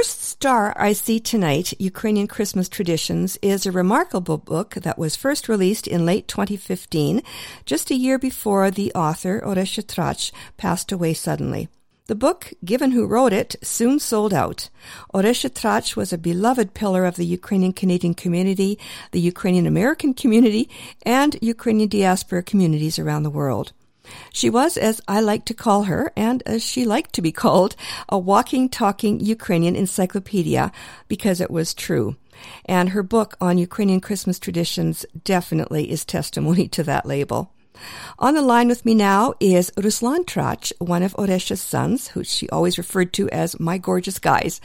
First 0.00 0.22
Star 0.22 0.72
I 0.78 0.94
See 0.94 1.20
Tonight 1.20 1.74
Ukrainian 1.78 2.26
Christmas 2.26 2.70
Traditions 2.70 3.36
is 3.42 3.66
a 3.66 3.70
remarkable 3.70 4.38
book 4.38 4.76
that 4.76 4.96
was 4.96 5.14
first 5.14 5.46
released 5.46 5.86
in 5.86 6.06
late 6.06 6.26
2015, 6.26 7.22
just 7.66 7.90
a 7.90 7.94
year 7.94 8.18
before 8.18 8.70
the 8.70 8.90
author, 8.94 9.42
Orysia 9.44 9.84
Tracz, 9.84 10.32
passed 10.56 10.90
away 10.90 11.12
suddenly. 11.12 11.68
The 12.06 12.14
book, 12.14 12.54
given 12.64 12.92
who 12.92 13.04
wrote 13.04 13.34
it, 13.34 13.56
soon 13.62 13.98
sold 13.98 14.32
out. 14.32 14.70
Orysia 15.12 15.50
Tracz 15.50 15.96
was 15.96 16.14
a 16.14 16.26
beloved 16.30 16.72
pillar 16.72 17.04
of 17.04 17.16
the 17.16 17.26
Ukrainian 17.26 17.74
Canadian 17.74 18.14
community, 18.14 18.78
the 19.10 19.20
Ukrainian 19.20 19.66
American 19.66 20.14
community, 20.14 20.70
and 21.04 21.36
Ukrainian 21.42 21.90
diaspora 21.90 22.42
communities 22.42 22.98
around 22.98 23.24
the 23.24 23.28
world. 23.28 23.74
She 24.32 24.50
was, 24.50 24.76
as 24.76 25.00
I 25.06 25.20
like 25.20 25.44
to 25.46 25.54
call 25.54 25.84
her, 25.84 26.12
and 26.16 26.42
as 26.46 26.62
she 26.62 26.84
liked 26.84 27.12
to 27.14 27.22
be 27.22 27.32
called, 27.32 27.76
a 28.08 28.18
walking, 28.18 28.68
talking 28.68 29.20
Ukrainian 29.20 29.76
encyclopedia 29.76 30.72
because 31.08 31.40
it 31.40 31.50
was 31.50 31.74
true. 31.74 32.16
And 32.64 32.90
her 32.90 33.02
book 33.02 33.36
on 33.40 33.58
Ukrainian 33.58 34.00
Christmas 34.00 34.38
traditions 34.38 35.04
definitely 35.24 35.90
is 35.90 36.04
testimony 36.04 36.68
to 36.68 36.82
that 36.84 37.06
label. 37.06 37.52
On 38.18 38.34
the 38.34 38.42
line 38.42 38.68
with 38.68 38.84
me 38.84 38.94
now 38.94 39.34
is 39.40 39.70
Ruslan 39.76 40.24
Tracz, 40.24 40.72
one 40.78 41.02
of 41.02 41.14
Orysia's 41.14 41.60
sons, 41.60 42.08
who 42.08 42.24
she 42.24 42.48
always 42.50 42.78
referred 42.78 43.12
to 43.14 43.28
as 43.30 43.58
my 43.58 43.78
gorgeous 43.78 44.18
guys. 44.18 44.60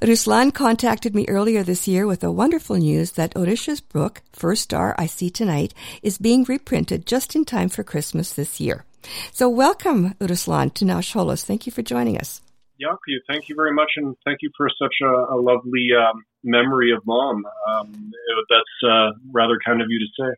Ruslan 0.00 0.52
contacted 0.52 1.14
me 1.14 1.26
earlier 1.28 1.62
this 1.62 1.88
year 1.88 2.06
with 2.06 2.20
the 2.20 2.30
wonderful 2.30 2.76
news 2.76 3.12
that 3.12 3.34
Orysia's 3.34 3.80
book, 3.80 4.22
First 4.32 4.62
Star 4.62 4.94
I 4.98 5.06
See 5.06 5.30
Tonight, 5.30 5.74
is 6.02 6.18
being 6.18 6.44
reprinted 6.44 7.06
just 7.06 7.34
in 7.34 7.44
time 7.44 7.68
for 7.68 7.82
Christmas 7.82 8.32
this 8.32 8.60
year. 8.60 8.84
So 9.32 9.48
welcome, 9.48 10.14
Ruslan, 10.20 10.74
to 10.74 10.84
Holos. 10.84 11.44
Thank 11.44 11.66
you 11.66 11.72
for 11.72 11.82
joining 11.82 12.18
us. 12.18 12.42
Yaku, 12.80 13.18
thank 13.28 13.48
you 13.48 13.54
very 13.54 13.72
much, 13.72 13.92
and 13.96 14.16
thank 14.24 14.38
you 14.40 14.50
for 14.56 14.68
such 14.80 14.94
a, 15.02 15.34
a 15.34 15.36
lovely 15.36 15.88
um, 15.92 16.24
memory 16.42 16.92
of 16.92 17.04
mom. 17.06 17.44
Um, 17.68 18.12
that's 18.48 18.90
uh, 18.90 19.10
rather 19.32 19.58
kind 19.64 19.82
of 19.82 19.88
you 19.90 19.98
to 19.98 20.06
say. 20.22 20.34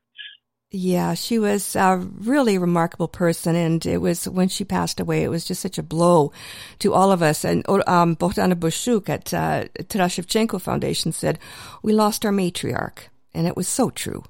Yeah, 0.74 1.12
she 1.12 1.38
was 1.38 1.76
a 1.76 1.98
really 1.98 2.56
remarkable 2.56 3.06
person, 3.06 3.54
and 3.54 3.84
it 3.84 3.98
was 3.98 4.26
when 4.26 4.48
she 4.48 4.64
passed 4.64 5.00
away. 5.00 5.22
It 5.22 5.28
was 5.28 5.44
just 5.44 5.60
such 5.60 5.76
a 5.76 5.82
blow 5.82 6.32
to 6.78 6.94
all 6.94 7.12
of 7.12 7.22
us. 7.22 7.44
And 7.44 7.62
um, 7.68 8.16
Bohdana 8.16 8.54
Bushuk 8.54 9.10
at 9.10 9.34
uh, 9.34 9.64
Taras 9.88 10.16
Shevchenko 10.16 10.58
Foundation 10.58 11.12
said, 11.12 11.38
"We 11.82 11.92
lost 11.92 12.24
our 12.24 12.32
matriarch," 12.32 13.08
and 13.34 13.46
it 13.46 13.54
was 13.54 13.68
so 13.68 13.90
true. 13.90 14.24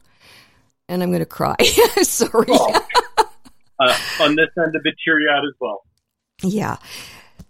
And 0.88 1.00
I'm 1.00 1.11
going 1.11 1.20
to 1.20 1.26
cry. 1.26 1.55
Sorry. 2.02 2.46
Oh. 2.48 2.87
uh, 3.78 3.98
on 4.20 4.35
this 4.35 4.48
end, 4.59 4.74
a 4.74 4.81
bit 4.83 4.94
teary 5.05 5.26
eyed 5.33 5.44
as 5.46 5.55
well. 5.61 5.85
Yeah. 6.42 6.76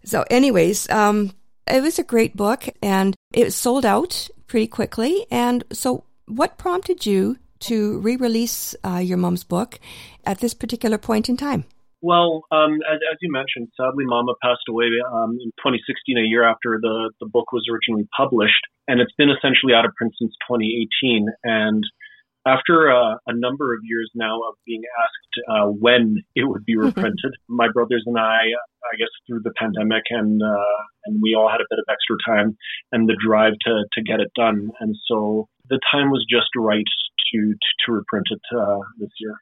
So, 0.04 0.24
anyways, 0.30 0.90
um, 0.90 1.32
It 1.66 1.82
was 1.82 1.98
a 1.98 2.04
great 2.04 2.36
book 2.36 2.68
and 2.82 3.16
it 3.32 3.52
sold 3.52 3.86
out 3.86 4.28
pretty 4.46 4.66
quickly. 4.66 5.26
And 5.30 5.64
so, 5.72 6.04
what 6.26 6.58
prompted 6.58 7.06
you 7.06 7.38
to 7.62 7.98
re 8.00 8.16
release 8.16 8.74
uh, 8.84 8.98
your 8.98 9.18
mom's 9.18 9.44
book 9.44 9.78
at 10.24 10.40
this 10.40 10.54
particular 10.54 10.98
point 10.98 11.28
in 11.28 11.36
time? 11.36 11.64
Well, 12.02 12.42
um, 12.50 12.82
as, 12.90 12.98
as, 12.98 13.18
you 13.20 13.30
mentioned, 13.30 13.68
sadly, 13.76 14.04
Mama 14.04 14.34
passed 14.42 14.66
away 14.68 14.90
um, 15.06 15.38
in 15.38 15.54
2016, 15.62 16.18
a 16.18 16.26
year 16.26 16.42
after 16.42 16.78
the, 16.82 17.12
the 17.20 17.26
book 17.26 17.52
was 17.52 17.64
originally 17.70 18.08
published. 18.16 18.58
And 18.88 19.00
it's 19.00 19.14
been 19.16 19.30
essentially 19.30 19.72
out 19.72 19.84
of 19.84 19.94
print 19.94 20.12
since 20.18 20.34
2018. 20.50 21.28
And 21.44 21.84
after 22.46 22.90
uh, 22.90 23.22
a 23.26 23.34
number 23.34 23.72
of 23.72 23.80
years 23.84 24.10
now 24.14 24.34
of 24.34 24.54
being 24.66 24.82
asked 24.98 25.34
uh, 25.48 25.66
when 25.70 26.16
it 26.34 26.42
would 26.48 26.64
be 26.64 26.76
reprinted, 26.76 27.34
my 27.48 27.68
brothers 27.72 28.02
and 28.06 28.18
I, 28.18 28.50
I 28.82 28.96
guess 28.98 29.14
through 29.26 29.42
the 29.44 29.52
pandemic, 29.56 30.02
and 30.10 30.42
uh, 30.42 30.80
and 31.06 31.20
we 31.22 31.34
all 31.38 31.48
had 31.48 31.60
a 31.60 31.70
bit 31.70 31.78
of 31.78 31.86
extra 31.88 32.16
time 32.26 32.56
and 32.90 33.08
the 33.08 33.16
drive 33.24 33.54
to 33.64 33.84
to 33.92 34.02
get 34.02 34.20
it 34.20 34.32
done, 34.34 34.70
and 34.80 34.96
so 35.06 35.48
the 35.68 35.80
time 35.90 36.10
was 36.10 36.24
just 36.28 36.48
right 36.56 36.84
to 36.84 37.12
to, 37.32 37.54
to 37.86 37.92
reprint 37.92 38.26
it 38.30 38.40
uh, 38.56 38.78
this 38.98 39.10
year. 39.18 39.34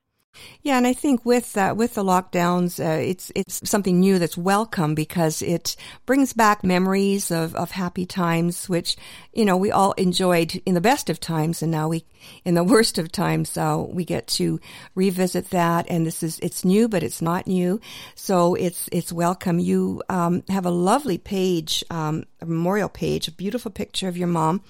Yeah, 0.62 0.76
and 0.76 0.86
I 0.86 0.92
think 0.92 1.24
with 1.24 1.56
uh, 1.56 1.74
with 1.76 1.94
the 1.94 2.04
lockdowns, 2.04 2.78
uh, 2.78 3.00
it's 3.00 3.32
it's 3.34 3.68
something 3.68 3.98
new 3.98 4.18
that's 4.18 4.36
welcome 4.36 4.94
because 4.94 5.42
it 5.42 5.74
brings 6.06 6.32
back 6.34 6.62
memories 6.62 7.30
of, 7.30 7.54
of 7.56 7.70
happy 7.70 8.06
times, 8.06 8.68
which 8.68 8.96
you 9.32 9.44
know 9.44 9.56
we 9.56 9.70
all 9.70 9.92
enjoyed 9.92 10.62
in 10.66 10.74
the 10.74 10.80
best 10.80 11.10
of 11.10 11.18
times, 11.18 11.62
and 11.62 11.72
now 11.72 11.88
we 11.88 12.04
in 12.44 12.54
the 12.54 12.64
worst 12.74 12.98
of 12.98 13.10
times, 13.10 13.56
uh, 13.56 13.82
we 13.88 14.04
get 14.04 14.26
to 14.28 14.60
revisit 14.94 15.50
that. 15.50 15.86
And 15.88 16.06
this 16.06 16.22
is 16.22 16.38
it's 16.40 16.64
new, 16.64 16.88
but 16.88 17.02
it's 17.02 17.22
not 17.22 17.46
new, 17.46 17.80
so 18.14 18.54
it's 18.54 18.88
it's 18.92 19.12
welcome. 19.12 19.58
You 19.58 20.02
um, 20.08 20.44
have 20.48 20.66
a 20.66 20.70
lovely 20.70 21.18
page, 21.18 21.82
um, 21.90 22.24
a 22.40 22.46
memorial 22.46 22.88
page, 22.90 23.28
a 23.28 23.32
beautiful 23.32 23.70
picture 23.70 24.08
of 24.08 24.16
your 24.16 24.28
mom, 24.28 24.62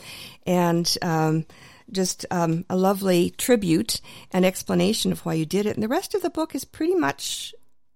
and. 0.46 0.96
Um, 1.02 1.46
just 1.92 2.26
um, 2.30 2.64
a 2.68 2.76
lovely 2.76 3.30
tribute 3.30 4.00
and 4.32 4.44
explanation 4.44 5.12
of 5.12 5.24
why 5.24 5.34
you 5.34 5.46
did 5.46 5.66
it. 5.66 5.76
And 5.76 5.82
the 5.82 5.88
rest 5.88 6.14
of 6.14 6.22
the 6.22 6.30
book 6.30 6.54
is 6.54 6.64
pretty 6.64 6.94
much 6.94 7.54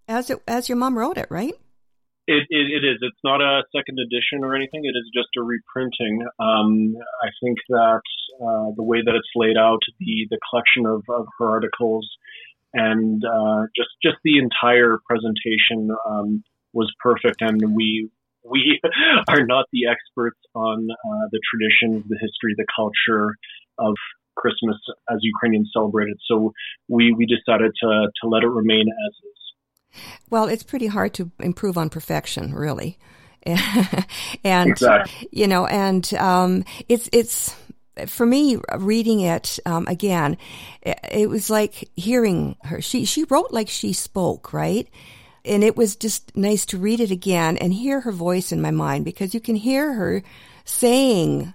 as 0.08 0.30
it, 0.30 0.42
as 0.46 0.68
your 0.68 0.76
mom 0.76 0.98
wrote 0.98 1.18
it, 1.18 1.26
right? 1.30 1.54
It, 2.26 2.46
it, 2.48 2.82
it 2.82 2.86
is. 2.86 2.98
It's 3.02 3.20
not 3.22 3.42
a 3.42 3.62
second 3.76 3.98
edition 3.98 4.44
or 4.44 4.54
anything. 4.54 4.84
It 4.84 4.96
is 4.96 5.10
just 5.12 5.28
a 5.36 5.42
reprinting. 5.42 6.24
Um, 6.38 6.96
I 7.22 7.28
think 7.42 7.58
that 7.68 8.00
uh, 8.40 8.72
the 8.76 8.82
way 8.82 9.02
that 9.04 9.14
it's 9.14 9.28
laid 9.36 9.58
out, 9.58 9.80
the 10.00 10.26
the 10.30 10.38
collection 10.48 10.86
of, 10.86 11.02
of 11.10 11.26
her 11.38 11.50
articles, 11.50 12.08
and 12.72 13.22
uh, 13.24 13.66
just 13.76 13.90
just 14.02 14.16
the 14.24 14.38
entire 14.38 14.98
presentation 15.06 15.94
um, 16.08 16.42
was 16.72 16.90
perfect. 17.02 17.42
And 17.42 17.74
we 17.74 18.08
we 18.42 18.80
are 19.28 19.44
not 19.44 19.66
the 19.70 19.86
experts 19.86 20.38
on 20.54 20.88
uh, 20.90 21.28
the 21.30 21.40
traditions, 21.44 22.04
the 22.08 22.16
history, 22.16 22.54
the 22.56 22.66
culture, 22.74 23.36
of 23.78 23.94
Christmas 24.36 24.76
as 25.10 25.18
Ukrainians 25.22 25.70
celebrate 25.72 26.08
it. 26.08 26.18
So 26.28 26.52
we, 26.88 27.12
we 27.12 27.26
decided 27.26 27.72
to, 27.82 28.08
to 28.22 28.28
let 28.28 28.42
it 28.42 28.48
remain 28.48 28.86
as 28.88 29.14
is. 29.24 30.00
Well, 30.30 30.46
it's 30.46 30.62
pretty 30.62 30.88
hard 30.88 31.14
to 31.14 31.30
improve 31.38 31.78
on 31.78 31.88
perfection, 31.88 32.54
really. 32.54 32.98
and, 34.44 34.70
exactly. 34.70 35.28
you 35.30 35.46
know, 35.46 35.66
and 35.66 36.12
um, 36.14 36.64
it's, 36.88 37.08
it's, 37.12 37.54
for 38.06 38.26
me, 38.26 38.58
reading 38.78 39.20
it 39.20 39.58
um, 39.66 39.86
again, 39.86 40.36
it, 40.82 40.98
it 41.12 41.28
was 41.28 41.50
like 41.50 41.90
hearing 41.96 42.56
her. 42.64 42.80
She 42.80 43.04
she 43.04 43.24
wrote 43.24 43.52
like 43.52 43.68
she 43.68 43.92
spoke, 43.92 44.52
right? 44.52 44.88
And 45.44 45.62
it 45.62 45.76
was 45.76 45.94
just 45.94 46.36
nice 46.36 46.64
to 46.66 46.78
read 46.78 47.00
it 47.00 47.10
again 47.10 47.56
and 47.58 47.72
hear 47.72 48.00
her 48.00 48.12
voice 48.12 48.50
in 48.50 48.62
my 48.62 48.70
mind 48.70 49.04
because 49.04 49.34
you 49.34 49.40
can 49.40 49.56
hear 49.56 49.92
her 49.92 50.22
saying 50.64 51.52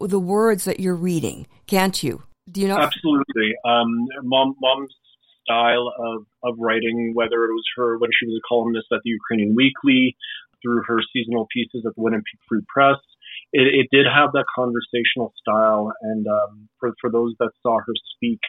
the 0.00 0.20
words 0.20 0.64
that 0.64 0.80
you're 0.80 0.94
reading, 0.96 1.46
can't 1.66 2.02
you? 2.02 2.22
Do 2.50 2.60
you 2.60 2.68
know? 2.68 2.78
Absolutely. 2.78 3.54
Um, 3.64 4.06
mom, 4.22 4.56
mom's 4.60 4.94
style 5.44 5.92
of, 5.98 6.26
of 6.42 6.58
writing, 6.58 7.12
whether 7.14 7.44
it 7.44 7.52
was 7.52 7.64
her 7.76 7.98
when 7.98 8.10
she 8.18 8.26
was 8.26 8.40
a 8.42 8.46
columnist 8.48 8.86
at 8.92 9.00
the 9.04 9.10
Ukrainian 9.10 9.54
Weekly, 9.54 10.16
through 10.62 10.82
her 10.86 10.98
seasonal 11.12 11.46
pieces 11.52 11.84
at 11.86 11.94
the 11.94 12.02
Winnipeg 12.02 12.38
Free 12.48 12.60
Press, 12.68 12.98
it, 13.52 13.62
it 13.62 13.86
did 13.90 14.06
have 14.06 14.32
that 14.32 14.44
conversational 14.54 15.32
style. 15.40 15.92
And 16.02 16.26
um, 16.26 16.68
for, 16.78 16.92
for 17.00 17.10
those 17.10 17.34
that 17.38 17.50
saw 17.62 17.78
her 17.78 17.94
speak, 18.14 18.40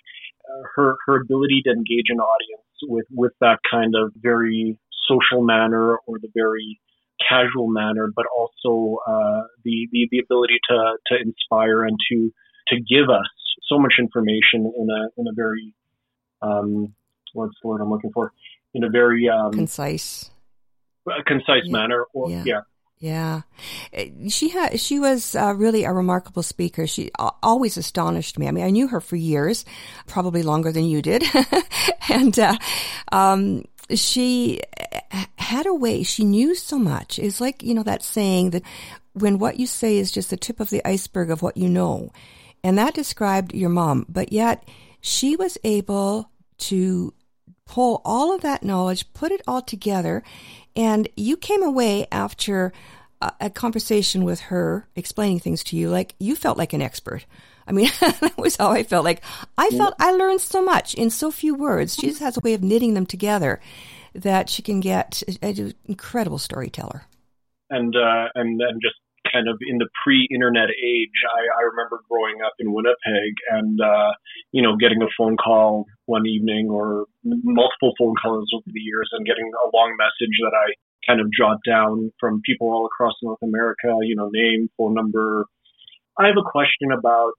uh, 0.49 0.63
her 0.75 0.95
her 1.05 1.21
ability 1.21 1.61
to 1.65 1.71
engage 1.71 2.09
an 2.09 2.19
audience 2.19 2.67
with 2.83 3.05
with 3.11 3.33
that 3.41 3.59
kind 3.69 3.93
of 3.95 4.11
very 4.17 4.77
social 5.07 5.43
manner 5.43 5.97
or 6.07 6.19
the 6.19 6.29
very 6.33 6.79
casual 7.27 7.67
manner, 7.67 8.11
but 8.15 8.25
also 8.35 8.97
uh, 9.07 9.41
the, 9.63 9.87
the 9.91 10.07
the 10.11 10.19
ability 10.19 10.59
to 10.69 10.97
to 11.07 11.21
inspire 11.21 11.83
and 11.83 11.97
to 12.11 12.31
to 12.69 12.75
give 12.77 13.09
us 13.09 13.27
so 13.69 13.77
much 13.77 13.93
information 13.99 14.71
in 14.77 14.87
a 14.89 15.21
in 15.21 15.27
a 15.27 15.33
very 15.35 15.73
um, 16.41 16.93
what's 17.33 17.53
the 17.61 17.67
word 17.67 17.81
I'm 17.81 17.89
looking 17.89 18.11
for 18.13 18.33
in 18.73 18.83
a 18.83 18.89
very 18.89 19.29
um, 19.29 19.51
concise 19.51 20.29
concise 21.25 21.63
yeah. 21.65 21.71
manner. 21.71 22.05
Or, 22.13 22.29
yeah. 22.29 22.43
yeah. 22.45 22.61
Yeah, 23.01 23.41
she 24.29 24.49
had. 24.49 24.79
She 24.79 24.99
was 24.99 25.35
uh, 25.35 25.55
really 25.55 25.85
a 25.85 25.91
remarkable 25.91 26.43
speaker. 26.43 26.85
She 26.85 27.09
always 27.41 27.75
astonished 27.75 28.37
me. 28.37 28.47
I 28.47 28.51
mean, 28.51 28.63
I 28.63 28.69
knew 28.69 28.87
her 28.89 29.01
for 29.01 29.15
years, 29.15 29.65
probably 30.05 30.43
longer 30.43 30.71
than 30.71 30.85
you 30.85 31.01
did, 31.01 31.23
and 32.09 32.37
uh, 32.37 32.55
um, 33.11 33.63
she 33.97 34.61
uh, 35.11 35.25
had 35.37 35.65
a 35.65 35.73
way, 35.73 36.03
she 36.03 36.23
knew 36.23 36.55
so 36.55 36.77
much. 36.77 37.19
It's 37.19 37.41
like, 37.41 37.63
you 37.63 37.73
know, 37.73 37.83
that 37.83 38.03
saying 38.03 38.51
that 38.51 38.63
when 39.13 39.39
what 39.39 39.59
you 39.59 39.67
say 39.67 39.97
is 39.97 40.11
just 40.11 40.29
the 40.29 40.37
tip 40.37 40.59
of 40.59 40.69
the 40.69 40.85
iceberg 40.85 41.29
of 41.29 41.41
what 41.41 41.57
you 41.57 41.69
know. 41.69 42.11
And 42.63 42.77
that 42.77 42.93
described 42.93 43.53
your 43.53 43.69
mom, 43.69 44.05
but 44.07 44.31
yet 44.31 44.67
she 45.01 45.35
was 45.35 45.57
able 45.63 46.29
to 46.59 47.13
pull 47.65 48.01
all 48.05 48.35
of 48.35 48.41
that 48.41 48.63
knowledge, 48.63 49.11
put 49.13 49.31
it 49.31 49.41
all 49.47 49.61
together, 49.61 50.23
and 50.75 51.07
you 51.15 51.37
came 51.37 51.63
away 51.63 52.05
after 52.11 52.71
a, 53.21 53.31
a 53.41 53.49
conversation 53.49 54.23
with 54.23 54.39
her 54.41 54.87
explaining 54.95 55.39
things 55.39 55.63
to 55.63 55.77
you 55.77 55.89
like 55.89 56.15
you 56.19 56.35
felt 56.35 56.57
like 56.57 56.73
an 56.73 56.81
expert. 56.81 57.25
I 57.67 57.71
mean, 57.71 57.89
that 57.99 58.37
was 58.37 58.55
how 58.55 58.71
I 58.71 58.83
felt. 58.83 59.05
Like 59.05 59.21
I 59.57 59.69
felt 59.69 59.93
I 59.99 60.11
learned 60.11 60.41
so 60.41 60.63
much 60.63 60.93
in 60.95 61.09
so 61.09 61.31
few 61.31 61.55
words. 61.55 61.95
She 61.95 62.07
just 62.07 62.21
has 62.21 62.37
a 62.37 62.41
way 62.41 62.53
of 62.53 62.63
knitting 62.63 62.93
them 62.93 63.05
together 63.05 63.59
that 64.13 64.49
she 64.49 64.61
can 64.61 64.79
get 64.79 65.23
an 65.41 65.73
incredible 65.85 66.37
storyteller. 66.37 67.03
And 67.69 67.95
uh, 67.95 68.27
and 68.35 68.59
and 68.61 68.81
just 68.81 68.95
kind 69.31 69.47
of 69.47 69.57
in 69.65 69.77
the 69.77 69.87
pre-internet 70.03 70.69
age, 70.69 71.15
I, 71.23 71.61
I 71.61 71.63
remember 71.71 72.01
growing 72.09 72.41
up 72.45 72.53
in 72.59 72.73
Winnipeg 72.73 73.33
and 73.49 73.79
uh, 73.79 74.11
you 74.51 74.61
know 74.61 74.75
getting 74.75 75.01
a 75.01 75.07
phone 75.17 75.37
call 75.37 75.85
one 76.05 76.25
evening 76.25 76.69
or 76.69 77.05
multiple 77.23 77.93
phone 77.97 78.15
calls 78.21 78.49
over 78.53 78.67
the 78.67 78.79
years 78.79 79.09
and 79.13 79.25
getting 79.25 79.49
a 79.49 79.75
long 79.75 79.95
message 79.97 80.35
that 80.43 80.53
I 80.53 80.73
kind 81.07 81.21
of 81.21 81.27
jot 81.31 81.57
down 81.65 82.11
from 82.19 82.41
people 82.45 82.67
all 82.67 82.85
across 82.85 83.13
North 83.23 83.41
America. 83.41 83.95
You 84.01 84.15
know, 84.15 84.29
name, 84.31 84.69
phone 84.77 84.93
number. 84.93 85.45
I 86.19 86.27
have 86.27 86.37
a 86.37 86.49
question 86.49 86.91
about 86.91 87.31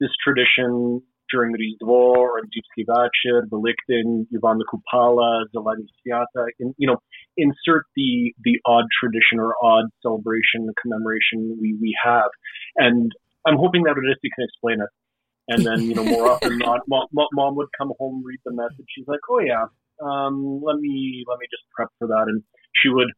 this 0.00 0.10
tradition 0.24 1.02
during 1.30 1.52
the 1.52 1.58
Rizdvor 1.58 2.40
and 2.40 2.50
Dipsky 2.50 2.84
the 2.86 3.46
Belichtin, 3.50 4.26
Ivan 4.34 4.58
the 4.58 4.64
Kupala, 4.64 5.44
Zeleny 5.54 5.86
Siata, 6.04 6.46
and, 6.58 6.74
you 6.76 6.86
know, 6.86 6.96
insert 7.36 7.84
the, 7.94 8.34
the 8.42 8.58
odd 8.66 8.86
tradition 9.00 9.38
or 9.38 9.54
odd 9.62 9.84
celebration, 10.02 10.68
commemoration 10.82 11.56
we, 11.60 11.78
we 11.80 11.96
have. 12.02 12.30
And 12.76 13.12
I'm 13.46 13.56
hoping 13.56 13.84
that 13.84 13.94
Orysia 13.94 14.30
can 14.34 14.44
explain 14.44 14.80
it. 14.80 14.88
And 15.48 15.64
then, 15.64 15.82
you 15.82 15.94
know, 15.94 16.04
more 16.04 16.30
often 16.30 16.58
not, 16.58 16.80
mom, 16.88 17.06
mom, 17.12 17.56
would 17.56 17.68
come 17.78 17.92
home, 17.98 18.22
read 18.24 18.38
the 18.44 18.52
message. 18.52 18.86
She's 18.88 19.06
like, 19.08 19.20
oh, 19.30 19.40
yeah, 19.40 19.66
um, 20.02 20.60
let 20.62 20.76
me, 20.76 21.24
let 21.28 21.38
me 21.38 21.46
just 21.50 21.64
prep 21.74 21.88
for 21.98 22.08
that. 22.08 22.24
And 22.28 22.42
she 22.74 22.88
would 22.88 23.08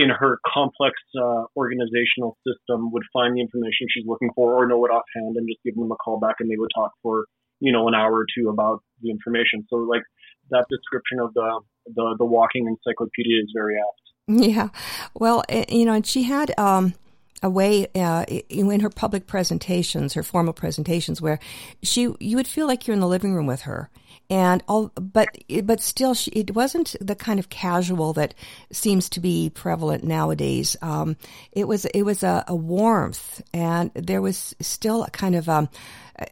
in 0.00 0.08
her 0.08 0.38
complex 0.46 0.94
uh, 1.20 1.44
organizational 1.56 2.36
system 2.46 2.90
would 2.92 3.02
find 3.12 3.36
the 3.36 3.40
information 3.40 3.86
she's 3.90 4.06
looking 4.06 4.30
for 4.34 4.54
or 4.54 4.66
know 4.66 4.84
it 4.84 4.88
offhand 4.88 5.36
and 5.36 5.46
just 5.46 5.60
give 5.64 5.74
them 5.74 5.92
a 5.92 5.96
call 5.96 6.18
back 6.18 6.36
and 6.40 6.50
they 6.50 6.56
would 6.56 6.70
talk 6.74 6.92
for 7.02 7.26
you 7.60 7.72
know 7.72 7.86
an 7.88 7.94
hour 7.94 8.12
or 8.12 8.26
two 8.34 8.48
about 8.48 8.82
the 9.02 9.10
information. 9.10 9.66
So 9.68 9.76
like 9.76 10.02
that 10.50 10.64
description 10.70 11.20
of 11.20 11.34
the 11.34 11.60
the, 11.86 12.16
the 12.18 12.24
walking 12.24 12.66
encyclopedia 12.66 13.42
is 13.42 13.52
very 13.54 13.76
apt. 13.76 14.00
Yeah. 14.26 14.68
Well 15.14 15.44
eh, 15.48 15.66
you 15.68 15.84
know 15.84 15.92
and 15.92 16.06
she 16.06 16.22
had 16.24 16.58
um 16.58 16.94
a 17.42 17.50
way 17.50 17.86
uh, 17.94 18.24
in 18.50 18.80
her 18.80 18.90
public 18.90 19.26
presentations, 19.26 20.12
her 20.12 20.22
formal 20.22 20.52
presentations, 20.52 21.22
where 21.22 21.38
she 21.82 22.14
you 22.20 22.36
would 22.36 22.48
feel 22.48 22.66
like 22.66 22.86
you're 22.86 22.94
in 22.94 23.00
the 23.00 23.08
living 23.08 23.34
room 23.34 23.46
with 23.46 23.62
her, 23.62 23.90
and 24.30 24.62
all, 24.68 24.92
but 24.94 25.28
but 25.64 25.80
still, 25.80 26.14
she, 26.14 26.30
it 26.30 26.54
wasn't 26.54 26.94
the 27.00 27.16
kind 27.16 27.40
of 27.40 27.48
casual 27.48 28.12
that 28.12 28.32
seems 28.70 29.08
to 29.10 29.20
be 29.20 29.50
prevalent 29.50 30.04
nowadays. 30.04 30.76
Um, 30.80 31.16
it 31.50 31.66
was 31.66 31.84
it 31.86 32.02
was 32.02 32.22
a, 32.22 32.44
a, 32.46 32.54
warmth, 32.54 33.42
and 33.52 33.90
there 33.94 34.22
was 34.22 34.54
still 34.60 35.02
a 35.02 35.10
kind 35.10 35.34
of 35.34 35.48
um, 35.48 35.68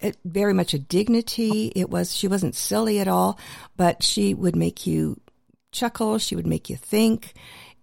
a, 0.00 0.12
very 0.24 0.54
much 0.54 0.74
a 0.74 0.78
dignity. 0.78 1.72
It 1.74 1.90
was 1.90 2.14
she 2.14 2.28
wasn't 2.28 2.54
silly 2.54 3.00
at 3.00 3.08
all, 3.08 3.36
but 3.76 4.04
she 4.04 4.32
would 4.32 4.54
make 4.54 4.86
you 4.86 5.20
chuckle. 5.72 6.18
She 6.18 6.36
would 6.36 6.46
make 6.46 6.70
you 6.70 6.76
think 6.76 7.34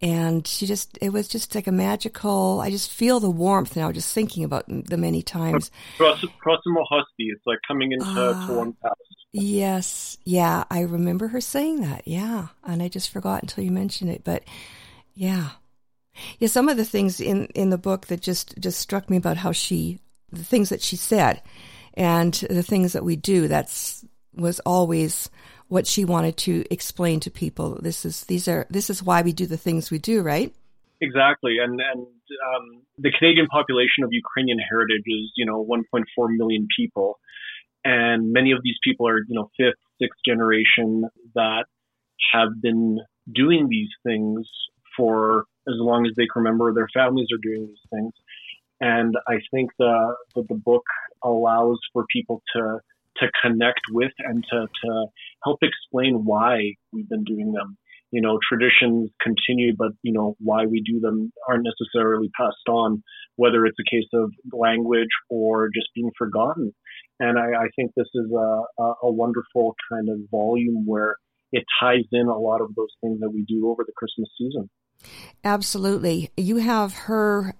and 0.05 0.45
she 0.47 0.67
just 0.67 0.99
it 1.01 1.09
was 1.09 1.27
just 1.27 1.55
like 1.55 1.65
a 1.65 1.71
magical 1.71 2.61
i 2.61 2.69
just 2.69 2.91
feel 2.91 3.19
the 3.19 3.29
warmth 3.29 3.75
now 3.75 3.91
just 3.91 4.13
thinking 4.13 4.43
about 4.43 4.65
the 4.67 4.97
many 4.97 5.23
times. 5.23 5.71
Proximo 5.97 6.83
hosti 6.83 7.29
it's 7.29 7.41
like 7.45 7.57
coming 7.67 7.91
into 7.91 8.05
uh, 8.05 8.47
to 8.47 8.53
one 8.53 8.75
house 8.83 8.93
yes. 9.31 10.17
Yeah 10.23 10.63
i 10.69 10.81
remember 10.81 11.27
her 11.27 11.41
saying 11.41 11.81
that. 11.81 12.07
Yeah 12.07 12.47
and 12.63 12.83
i 12.83 12.87
just 12.87 13.09
forgot 13.09 13.41
until 13.41 13.63
you 13.63 13.71
mentioned 13.71 14.11
it 14.11 14.23
but 14.23 14.43
yeah. 15.15 15.49
Yeah 16.39 16.47
some 16.49 16.69
of 16.69 16.77
the 16.77 16.85
things 16.85 17.19
in 17.19 17.47
in 17.47 17.71
the 17.71 17.77
book 17.77 18.05
that 18.07 18.21
just 18.21 18.55
just 18.59 18.79
struck 18.79 19.09
me 19.09 19.17
about 19.17 19.37
how 19.37 19.51
she 19.51 19.99
the 20.31 20.43
things 20.43 20.69
that 20.69 20.81
she 20.81 20.95
said 20.95 21.41
and 21.95 22.33
the 22.49 22.63
things 22.63 22.93
that 22.93 23.03
we 23.03 23.15
do 23.15 23.47
that's 23.47 24.05
was 24.35 24.59
always 24.61 25.29
what 25.67 25.87
she 25.87 26.05
wanted 26.05 26.37
to 26.37 26.63
explain 26.69 27.19
to 27.21 27.31
people. 27.31 27.79
This 27.81 28.05
is 28.05 28.23
these 28.25 28.47
are 28.47 28.67
this 28.69 28.89
is 28.89 29.03
why 29.03 29.21
we 29.21 29.33
do 29.33 29.45
the 29.45 29.57
things 29.57 29.91
we 29.91 29.99
do, 29.99 30.21
right? 30.21 30.53
Exactly, 31.01 31.57
and 31.61 31.79
and 31.81 32.01
um, 32.01 32.81
the 32.97 33.11
Canadian 33.17 33.47
population 33.47 34.03
of 34.03 34.13
Ukrainian 34.13 34.59
heritage 34.59 35.03
is 35.05 35.31
you 35.35 35.45
know 35.45 35.65
1.4 35.65 36.03
million 36.37 36.67
people, 36.77 37.19
and 37.83 38.31
many 38.31 38.51
of 38.51 38.59
these 38.63 38.77
people 38.83 39.07
are 39.07 39.19
you 39.19 39.35
know 39.35 39.49
fifth, 39.57 39.79
sixth 40.01 40.19
generation 40.25 41.05
that 41.33 41.65
have 42.33 42.49
been 42.61 42.99
doing 43.33 43.67
these 43.69 43.89
things 44.05 44.47
for 44.95 45.45
as 45.67 45.75
long 45.77 46.05
as 46.05 46.13
they 46.15 46.27
can 46.31 46.43
remember. 46.43 46.73
Their 46.73 46.89
families 46.93 47.27
are 47.33 47.41
doing 47.41 47.67
these 47.67 47.89
things, 47.91 48.13
and 48.79 49.15
I 49.27 49.39
think 49.51 49.71
the 49.79 50.15
that 50.35 50.47
the 50.47 50.55
book 50.55 50.85
allows 51.23 51.79
for 51.91 52.05
people 52.11 52.41
to 52.55 52.79
to 53.17 53.27
connect 53.41 53.81
with 53.91 54.11
and 54.19 54.43
to, 54.51 54.67
to 54.83 55.05
help 55.43 55.59
explain 55.61 56.25
why 56.25 56.73
we've 56.91 57.09
been 57.09 57.23
doing 57.23 57.51
them. 57.51 57.77
You 58.11 58.21
know, 58.21 58.39
traditions 58.47 59.09
continue, 59.21 59.73
but 59.77 59.91
you 60.01 60.13
know 60.13 60.35
why 60.39 60.65
we 60.65 60.81
do 60.81 60.99
them 60.99 61.31
aren't 61.49 61.65
necessarily 61.65 62.29
passed 62.37 62.69
on, 62.69 63.03
whether 63.35 63.65
it's 63.65 63.77
a 63.79 63.89
case 63.89 64.07
of 64.13 64.31
language 64.53 65.09
or 65.29 65.69
just 65.73 65.87
being 65.95 66.11
forgotten. 66.17 66.73
And 67.19 67.37
I, 67.37 67.63
I 67.63 67.67
think 67.75 67.91
this 67.95 68.07
is 68.13 68.31
a, 68.31 68.83
a 69.03 69.11
wonderful 69.11 69.75
kind 69.91 70.09
of 70.09 70.19
volume 70.31 70.85
where 70.85 71.17
it 71.51 71.63
ties 71.79 72.05
in 72.11 72.27
a 72.27 72.37
lot 72.37 72.61
of 72.61 72.75
those 72.75 72.89
things 73.01 73.19
that 73.21 73.31
we 73.31 73.43
do 73.47 73.69
over 73.69 73.83
the 73.85 73.93
Christmas 73.95 74.29
season. 74.37 74.69
Absolutely. 75.43 76.29
You 76.37 76.57
have 76.57 76.93
her 76.93 77.55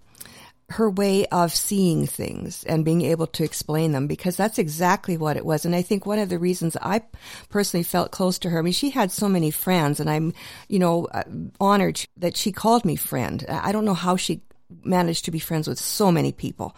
her 0.70 0.90
way 0.90 1.26
of 1.28 1.54
seeing 1.54 2.08
things 2.08 2.64
and 2.64 2.84
being 2.84 3.02
able 3.02 3.28
to 3.28 3.44
explain 3.44 3.92
them 3.92 4.08
because 4.08 4.36
that's 4.36 4.58
exactly 4.58 5.16
what 5.16 5.38
it 5.38 5.46
was. 5.46 5.64
And 5.64 5.76
I 5.76 5.84
think 5.84 6.06
one 6.06 6.18
of 6.18 6.30
the 6.30 6.40
reasons 6.40 6.76
I 6.82 7.04
personally 7.50 7.84
felt 7.84 8.12
close 8.12 8.40
to 8.40 8.50
her, 8.50 8.60
I 8.60 8.62
mean, 8.64 8.74
she 8.74 8.90
had 8.90 9.12
so 9.12 9.30
many 9.30 9.52
friends 9.52 10.00
and 10.00 10.10
I'm, 10.10 10.34
you 10.68 10.80
know, 10.80 11.06
uh, 11.06 11.24
honored 11.60 12.04
that 12.18 12.36
she 12.36 12.52
called 12.52 12.84
me 12.84 12.96
friend. 12.96 13.46
I 13.48 13.72
don't 13.72 13.86
know 13.86 13.94
how 13.94 14.16
she 14.16 14.42
managed 14.84 15.26
to 15.26 15.32
be 15.32 15.40
friends 15.40 15.68
with 15.68 15.80
so 15.80 16.12
many 16.12 16.32
people 16.32 16.76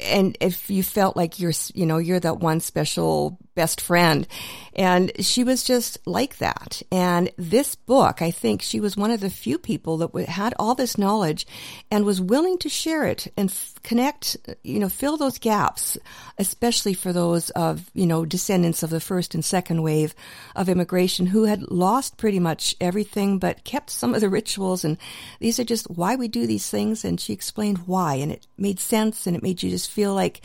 and 0.00 0.36
if 0.40 0.70
you 0.70 0.82
felt 0.82 1.16
like 1.16 1.40
you're, 1.40 1.52
you 1.74 1.86
know, 1.86 1.98
you're 1.98 2.20
that 2.20 2.40
one 2.40 2.60
special 2.60 3.38
best 3.56 3.80
friend. 3.80 4.28
And 4.74 5.10
she 5.24 5.42
was 5.42 5.64
just 5.64 5.98
like 6.06 6.36
that. 6.36 6.82
And 6.92 7.32
this 7.36 7.74
book, 7.74 8.20
I 8.20 8.30
think 8.30 8.60
she 8.60 8.78
was 8.78 8.96
one 8.96 9.10
of 9.10 9.20
the 9.20 9.30
few 9.30 9.58
people 9.58 9.96
that 9.96 10.28
had 10.28 10.54
all 10.58 10.74
this 10.74 10.98
knowledge 10.98 11.46
and 11.90 12.04
was 12.04 12.20
willing 12.20 12.58
to 12.58 12.68
share 12.68 13.06
it 13.06 13.26
and 13.36 13.48
f- 13.50 13.74
connect, 13.82 14.36
you 14.62 14.78
know, 14.78 14.90
fill 14.90 15.16
those 15.16 15.38
gaps, 15.38 15.96
especially 16.38 16.92
for 16.92 17.12
those 17.12 17.48
of, 17.50 17.90
you 17.94 18.06
know, 18.06 18.26
descendants 18.26 18.82
of 18.82 18.90
the 18.90 19.00
first 19.00 19.34
and 19.34 19.44
second 19.44 19.82
wave 19.82 20.14
of 20.54 20.68
immigration 20.68 21.26
who 21.26 21.44
had 21.44 21.62
lost 21.70 22.18
pretty 22.18 22.38
much 22.38 22.76
everything 22.80 23.38
but 23.38 23.64
kept 23.64 23.88
some 23.88 24.14
of 24.14 24.20
the 24.20 24.28
rituals. 24.28 24.84
And 24.84 24.98
these 25.40 25.58
are 25.58 25.64
just 25.64 25.90
why 25.90 26.14
we 26.16 26.28
do 26.28 26.46
these 26.46 26.68
things. 26.70 27.04
And 27.04 27.18
she 27.18 27.32
explained 27.32 27.78
why. 27.86 28.16
And 28.16 28.30
it 28.30 28.46
made 28.58 28.78
sense 28.78 29.26
and 29.26 29.34
it 29.34 29.42
made 29.42 29.62
you 29.62 29.70
just 29.70 29.85
feel 29.90 30.14
like 30.14 30.40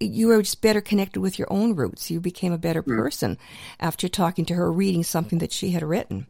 you 0.00 0.28
were 0.28 0.42
just 0.42 0.60
better 0.60 0.80
connected 0.80 1.20
with 1.20 1.38
your 1.38 1.50
own 1.50 1.74
roots. 1.74 2.10
You 2.10 2.20
became 2.20 2.52
a 2.52 2.58
better 2.58 2.82
mm. 2.82 2.96
person 2.96 3.36
mm. 3.36 3.38
after 3.80 4.08
talking 4.08 4.44
to 4.46 4.54
her, 4.54 4.70
reading 4.72 5.02
something 5.02 5.38
that 5.38 5.52
she 5.52 5.70
had 5.70 5.82
written. 5.82 6.26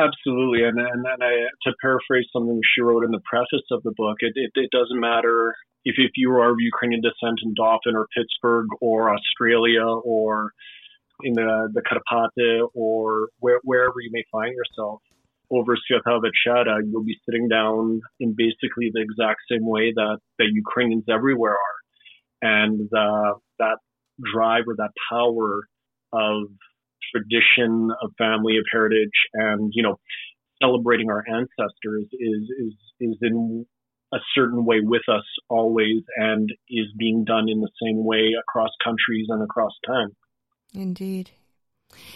Absolutely, 0.00 0.64
and 0.64 0.78
and, 0.78 1.06
and 1.06 1.22
I, 1.22 1.32
to 1.62 1.72
paraphrase 1.80 2.26
something 2.32 2.60
she 2.74 2.82
wrote 2.82 3.04
in 3.04 3.12
the 3.12 3.20
preface 3.24 3.66
of 3.70 3.82
the 3.84 3.92
book, 3.96 4.16
it, 4.20 4.32
it, 4.34 4.50
it 4.54 4.70
doesn't 4.72 4.98
matter 4.98 5.54
if 5.84 5.94
if 5.98 6.12
you 6.16 6.32
are 6.32 6.50
of 6.50 6.56
Ukrainian 6.58 7.00
descent 7.00 7.38
in 7.44 7.54
Dauphin 7.54 7.94
or 7.94 8.08
Pittsburgh 8.16 8.66
or 8.80 9.14
Australia 9.14 9.84
or 9.84 10.50
in 11.22 11.34
the 11.34 11.68
the 11.72 11.82
Karpate 11.82 12.68
or 12.74 13.28
where, 13.38 13.60
wherever 13.62 13.94
you 14.00 14.10
may 14.12 14.24
find 14.32 14.52
yourself 14.52 15.00
Overseer 15.54 16.00
Tavachada, 16.06 16.80
you'll 16.84 17.04
be 17.04 17.16
sitting 17.24 17.48
down 17.48 18.00
in 18.20 18.34
basically 18.36 18.90
the 18.92 19.00
exact 19.00 19.40
same 19.50 19.66
way 19.66 19.92
that, 19.94 20.18
that 20.38 20.48
Ukrainians 20.52 21.04
everywhere 21.08 21.52
are. 21.52 21.78
And 22.42 22.88
uh, 22.96 23.34
that 23.58 23.78
drive 24.32 24.64
or 24.66 24.74
that 24.76 24.90
power 25.10 25.62
of 26.12 26.48
tradition, 27.14 27.90
of 28.02 28.10
family, 28.18 28.56
of 28.56 28.64
heritage, 28.72 29.16
and, 29.32 29.70
you 29.74 29.82
know, 29.82 29.96
celebrating 30.62 31.10
our 31.10 31.24
ancestors 31.28 32.06
is, 32.12 32.42
is, 32.58 32.72
is 33.00 33.16
in 33.22 33.66
a 34.12 34.18
certain 34.34 34.64
way 34.64 34.80
with 34.82 35.02
us 35.08 35.24
always 35.48 36.02
and 36.16 36.48
is 36.70 36.86
being 36.98 37.24
done 37.24 37.48
in 37.48 37.60
the 37.60 37.70
same 37.82 38.04
way 38.04 38.32
across 38.38 38.70
countries 38.82 39.26
and 39.28 39.42
across 39.42 39.72
time. 39.86 40.10
Indeed, 40.72 41.30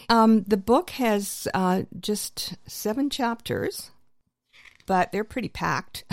um, 0.09 0.45
the 0.45 0.57
book 0.57 0.91
has 0.91 1.49
uh, 1.55 1.83
just 2.01 2.57
seven 2.67 3.11
chapters, 3.11 3.91
but 4.87 5.13
they're 5.13 5.25
pretty 5.25 5.49
packed. 5.49 6.05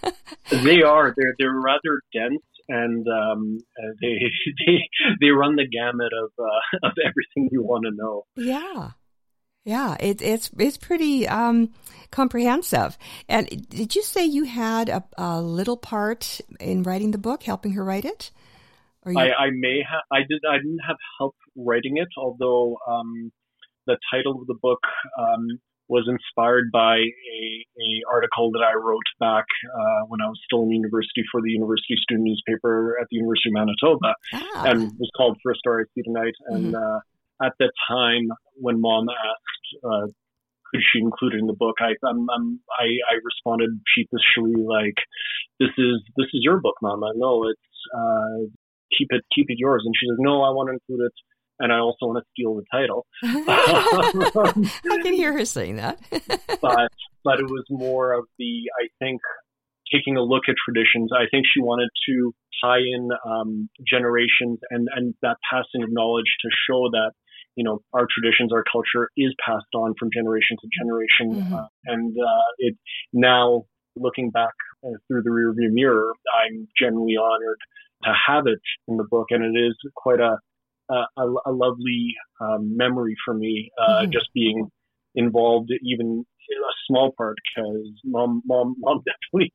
they 0.50 0.82
are. 0.82 1.14
They're 1.16 1.34
they're 1.38 1.52
rather 1.52 2.00
dense 2.12 2.42
and 2.68 3.06
um, 3.08 3.58
uh, 3.78 3.92
they, 4.00 4.18
they 4.66 4.88
they 5.20 5.30
run 5.30 5.56
the 5.56 5.66
gamut 5.66 6.12
of 6.22 6.30
uh, 6.38 6.78
of 6.86 6.92
everything 7.04 7.48
you 7.50 7.62
want 7.62 7.84
to 7.84 7.90
know. 7.94 8.24
Yeah. 8.36 8.90
Yeah, 9.64 9.96
it, 10.00 10.20
it's 10.20 10.50
it's 10.58 10.76
pretty 10.76 11.28
um, 11.28 11.72
comprehensive. 12.10 12.98
And 13.28 13.68
did 13.68 13.94
you 13.94 14.02
say 14.02 14.24
you 14.24 14.42
had 14.42 14.88
a, 14.88 15.04
a, 15.16 15.40
little 15.40 15.76
part 15.76 16.40
in 16.58 16.82
writing 16.82 17.12
the 17.12 17.18
book, 17.18 17.44
helping 17.44 17.74
her 17.74 17.84
write 17.84 18.04
it? 18.04 18.32
You... 19.06 19.16
I, 19.16 19.28
I, 19.28 19.50
may 19.52 19.80
have. 19.88 20.00
I 20.10 20.22
did. 20.28 20.42
I 20.50 20.56
didn't 20.56 20.80
have 20.84 20.96
help 21.16 21.36
writing 21.56 21.96
it, 21.96 22.08
although 22.16 22.76
um, 22.88 23.32
the 23.86 23.96
title 24.12 24.40
of 24.40 24.46
the 24.46 24.56
book 24.60 24.80
um, 25.18 25.46
was 25.88 26.08
inspired 26.08 26.70
by 26.72 26.96
a, 26.96 27.42
a 27.76 27.88
article 28.10 28.50
that 28.52 28.62
I 28.62 28.74
wrote 28.74 29.08
back 29.20 29.44
uh, 29.66 30.06
when 30.08 30.20
I 30.22 30.26
was 30.26 30.40
still 30.44 30.62
in 30.62 30.70
university 30.70 31.22
for 31.30 31.42
the 31.42 31.50
University 31.50 31.94
Student 32.02 32.28
newspaper 32.28 32.96
at 33.00 33.08
the 33.10 33.16
University 33.16 33.50
of 33.50 33.54
Manitoba, 33.54 34.14
ah. 34.32 34.64
and 34.66 34.92
was 34.98 35.10
called 35.16 35.36
First 35.44 35.60
Star 35.60 35.80
I 35.80 35.84
See 35.94 36.02
Tonight. 36.02 36.34
And 36.48 36.74
mm-hmm. 36.74 36.76
uh, 36.76 37.46
at 37.46 37.52
the 37.58 37.70
time, 37.88 38.28
when 38.54 38.80
Mom 38.80 39.08
asked 39.08 39.84
uh, 39.84 40.06
could 40.72 40.82
she 40.92 41.00
include 41.00 41.34
it 41.34 41.40
in 41.40 41.46
the 41.46 41.52
book, 41.52 41.76
I 41.80 41.92
I'm, 42.08 42.26
I'm, 42.30 42.60
I, 42.80 42.86
I 43.12 43.20
responded 43.22 43.70
sheepishly 43.94 44.56
like, 44.56 44.96
"This 45.60 45.68
is 45.76 46.00
this 46.16 46.26
is 46.32 46.40
your 46.40 46.60
book, 46.60 46.76
Mama. 46.80 47.12
No, 47.14 47.44
it's 47.44 47.76
uh, 47.94 48.48
keep 48.96 49.08
it 49.10 49.22
keep 49.34 49.46
it 49.48 49.58
yours." 49.58 49.82
And 49.84 49.94
she 49.98 50.08
says, 50.08 50.16
"No, 50.18 50.42
I 50.42 50.50
want 50.50 50.68
to 50.68 50.72
include 50.72 51.06
it." 51.06 51.12
And 51.62 51.72
I 51.72 51.78
also 51.78 52.06
want 52.06 52.22
to 52.22 52.28
steal 52.34 52.56
the 52.56 52.64
title. 52.70 53.06
I 53.22 55.02
can 55.02 55.14
hear 55.14 55.32
her 55.32 55.44
saying 55.44 55.76
that. 55.76 55.98
but 56.10 56.90
but 57.24 57.38
it 57.38 57.46
was 57.46 57.64
more 57.70 58.12
of 58.12 58.24
the 58.38 58.68
I 58.82 58.88
think 58.98 59.20
taking 59.94 60.16
a 60.16 60.22
look 60.22 60.42
at 60.48 60.56
traditions. 60.58 61.10
I 61.14 61.30
think 61.30 61.46
she 61.46 61.62
wanted 61.62 61.88
to 62.08 62.34
tie 62.62 62.78
in 62.78 63.08
um, 63.24 63.70
generations 63.88 64.58
and 64.70 64.88
and 64.94 65.14
that 65.22 65.36
passing 65.48 65.82
of 65.82 65.88
knowledge 65.90 66.30
to 66.42 66.48
show 66.68 66.90
that 66.90 67.12
you 67.54 67.64
know 67.64 67.78
our 67.92 68.06
traditions, 68.10 68.52
our 68.52 68.64
culture 68.70 69.08
is 69.16 69.32
passed 69.46 69.72
on 69.74 69.94
from 69.98 70.10
generation 70.12 70.56
to 70.60 70.68
generation, 70.82 71.42
mm-hmm. 71.42 71.54
uh, 71.54 71.66
and 71.86 72.12
uh, 72.18 72.48
it 72.58 72.76
now 73.12 73.62
looking 73.94 74.30
back 74.30 74.54
uh, 74.84 74.96
through 75.06 75.22
the 75.22 75.30
rearview 75.30 75.70
mirror, 75.70 76.12
I'm 76.42 76.66
genuinely 76.80 77.16
honored 77.16 77.58
to 78.04 78.12
have 78.26 78.46
it 78.46 78.58
in 78.88 78.96
the 78.96 79.04
book, 79.04 79.26
and 79.30 79.44
it 79.44 79.58
is 79.58 79.76
quite 79.94 80.18
a 80.18 80.38
a, 80.92 81.26
a, 81.46 81.52
lovely 81.52 82.14
um, 82.40 82.76
memory 82.76 83.16
for 83.24 83.34
me, 83.34 83.70
uh, 83.80 84.02
mm-hmm. 84.02 84.10
just 84.10 84.28
being 84.34 84.68
involved 85.14 85.70
even 85.82 86.24
in 86.50 86.58
a 86.58 86.74
small 86.86 87.12
part 87.16 87.36
because 87.54 87.88
mom, 88.04 88.42
mom, 88.46 88.74
mom 88.78 89.02
definitely 89.32 89.52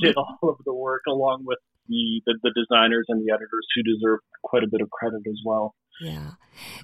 did 0.00 0.14
all 0.16 0.38
of 0.42 0.56
the 0.64 0.74
work 0.74 1.02
along 1.08 1.42
with 1.44 1.58
the, 1.88 2.20
the, 2.26 2.38
the 2.42 2.52
designers 2.54 3.06
and 3.08 3.26
the 3.26 3.32
editors 3.32 3.66
who 3.74 3.82
deserve 3.82 4.20
quite 4.42 4.62
a 4.62 4.68
bit 4.70 4.80
of 4.80 4.90
credit 4.90 5.22
as 5.26 5.38
well. 5.44 5.74
Yeah. 6.00 6.30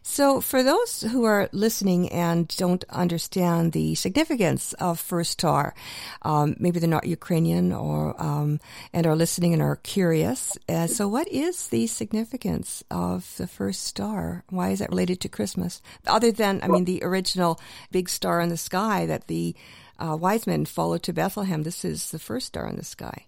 So, 0.02 0.40
for 0.40 0.62
those 0.62 1.02
who 1.02 1.24
are 1.24 1.48
listening 1.52 2.10
and 2.10 2.48
don't 2.56 2.84
understand 2.88 3.72
the 3.72 3.94
significance 3.94 4.72
of 4.74 4.98
First 5.00 5.32
Star, 5.32 5.74
um, 6.22 6.56
maybe 6.58 6.78
they're 6.78 6.88
not 6.88 7.06
Ukrainian 7.06 7.72
or 7.72 8.20
um, 8.22 8.60
and 8.92 9.06
are 9.06 9.16
listening 9.16 9.52
and 9.52 9.62
are 9.62 9.76
curious. 9.76 10.56
Uh, 10.68 10.86
so, 10.86 11.08
what 11.08 11.28
is 11.28 11.68
the 11.68 11.86
significance 11.86 12.84
of 12.90 13.36
the 13.36 13.46
First 13.46 13.84
Star? 13.84 14.44
Why 14.48 14.70
is 14.70 14.78
that 14.78 14.90
related 14.90 15.20
to 15.22 15.28
Christmas? 15.28 15.82
Other 16.06 16.32
than, 16.32 16.60
I 16.62 16.68
mean, 16.68 16.84
the 16.84 17.02
original 17.02 17.60
big 17.90 18.08
star 18.08 18.40
in 18.40 18.48
the 18.48 18.56
sky 18.56 19.06
that 19.06 19.26
the 19.26 19.54
uh, 19.98 20.16
wise 20.18 20.46
men 20.46 20.64
followed 20.64 21.02
to 21.04 21.12
Bethlehem. 21.12 21.62
This 21.62 21.84
is 21.84 22.10
the 22.10 22.18
first 22.18 22.46
star 22.46 22.68
in 22.68 22.76
the 22.76 22.84
sky. 22.84 23.26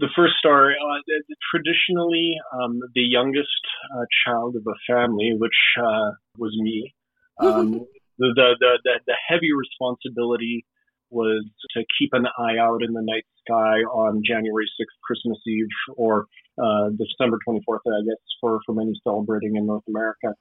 The 0.00 0.08
first 0.16 0.32
star, 0.38 0.70
uh, 0.70 1.00
traditionally, 1.52 2.32
um, 2.54 2.80
the 2.94 3.02
youngest 3.02 3.60
uh, 3.94 4.04
child 4.24 4.56
of 4.56 4.62
a 4.66 4.76
family, 4.90 5.34
which 5.36 5.60
uh, 5.78 6.12
was 6.38 6.56
me. 6.58 6.94
Um, 7.38 7.72
the, 8.18 8.32
the, 8.34 8.78
the, 8.82 9.00
the 9.06 9.16
heavy 9.28 9.52
responsibility 9.52 10.64
was 11.10 11.44
to 11.76 11.84
keep 11.98 12.10
an 12.14 12.24
eye 12.38 12.56
out 12.58 12.82
in 12.82 12.94
the 12.94 13.02
night 13.02 13.26
sky 13.44 13.84
on 13.92 14.22
January 14.24 14.64
6th, 14.80 14.96
Christmas 15.04 15.38
Eve, 15.46 15.66
or 15.96 16.26
uh, 16.56 16.88
December 16.96 17.38
24th, 17.46 17.84
I 17.86 18.00
guess, 18.06 18.22
for, 18.40 18.60
for 18.64 18.74
many 18.74 18.92
celebrating 19.04 19.56
in 19.56 19.66
North 19.66 19.84
America. 19.86 20.34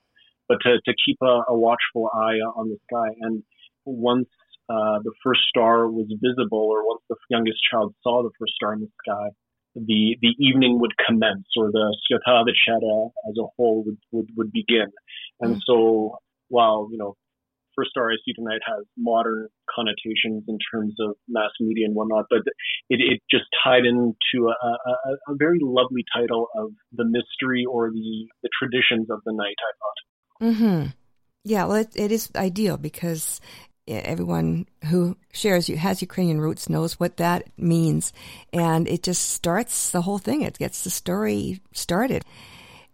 But 0.47 0.60
to, 0.64 0.80
to 0.86 0.93
keep 1.05 1.18
a, 1.22 1.41
a 1.49 1.57
watchful 1.57 2.10
eye 2.14 2.39
on 2.55 2.70
the 2.70 2.78
sky. 2.89 3.14
And 3.22 3.43
once 3.86 4.30
uh, 4.70 4.99
the 5.03 5.12
first 5.24 5.41
star 5.49 5.89
was 5.89 6.07
visible, 6.22 6.70
or 6.72 6.88
once 6.88 7.01
the 7.10 7.16
youngest 7.30 7.57
child 7.70 7.93
saw 8.03 8.24
the 8.24 8.32
first 8.39 8.53
star 8.53 8.74
in 8.74 8.82
the 8.82 8.89
sky, 9.03 9.30
the 9.76 10.17
the 10.22 10.36
evening 10.39 10.80
would 10.80 10.93
commence, 11.05 11.47
or 11.57 11.72
the 11.72 11.95
Sveta 12.11 12.43
Večera 12.43 13.09
as 13.30 13.36
a 13.39 13.47
whole 13.55 13.84
would, 13.86 13.97
would, 14.11 14.30
would 14.36 14.51
begin. 14.51 14.88
And 15.39 15.51
mm-hmm. 15.51 15.59
so, 15.65 16.17
while 16.49 16.89
you 16.91 16.97
know 16.97 17.15
First 17.80 17.91
Star 17.91 18.11
I 18.11 18.15
See 18.26 18.34
Tonight 18.34 18.59
has 18.67 18.86
modern 18.97 19.47
connotations 19.74 20.43
in 20.47 20.57
terms 20.74 20.95
of 20.99 21.15
mass 21.30 21.51
media 21.61 21.86
and 21.86 21.95
whatnot, 21.95 22.26
but 22.30 22.39
it, 22.89 22.99
it 22.99 23.22
just 23.32 23.45
tied 23.63 23.86
into 23.86 24.49
a, 24.49 24.67
a, 24.67 25.32
a, 25.32 25.36
very 25.36 25.59
lovely 25.61 26.03
title 26.13 26.47
of 26.57 26.72
the 26.91 27.05
mystery 27.05 27.63
or 27.65 27.89
the, 27.89 28.28
the 28.43 28.49
traditions 28.59 29.09
of 29.09 29.22
the 29.26 29.32
night, 29.32 29.55
I 29.63 29.72
thought. 29.80 30.53
Mm-hmm. 30.53 30.88
Yeah, 31.45 31.65
well, 31.65 31.78
it, 31.78 31.95
it 31.95 32.11
is 32.11 32.30
ideal 32.36 32.78
because 32.78 33.39
everyone 33.90 34.68
who 34.86 35.18
shares 35.32 35.68
has 35.68 36.02
Ukrainian 36.02 36.40
roots 36.40 36.70
knows 36.70 37.00
what 37.00 37.18
that 37.18 37.44
means, 37.58 38.14
and 38.54 38.88
it 38.88 39.04
just 39.04 39.30
starts 39.30 39.92
the 39.92 40.02
whole 40.02 40.20
thing. 40.20 40.42
It 40.42 40.58
gets 40.58 40.84
the 40.84 40.90
story 40.90 41.62
started. 41.74 42.24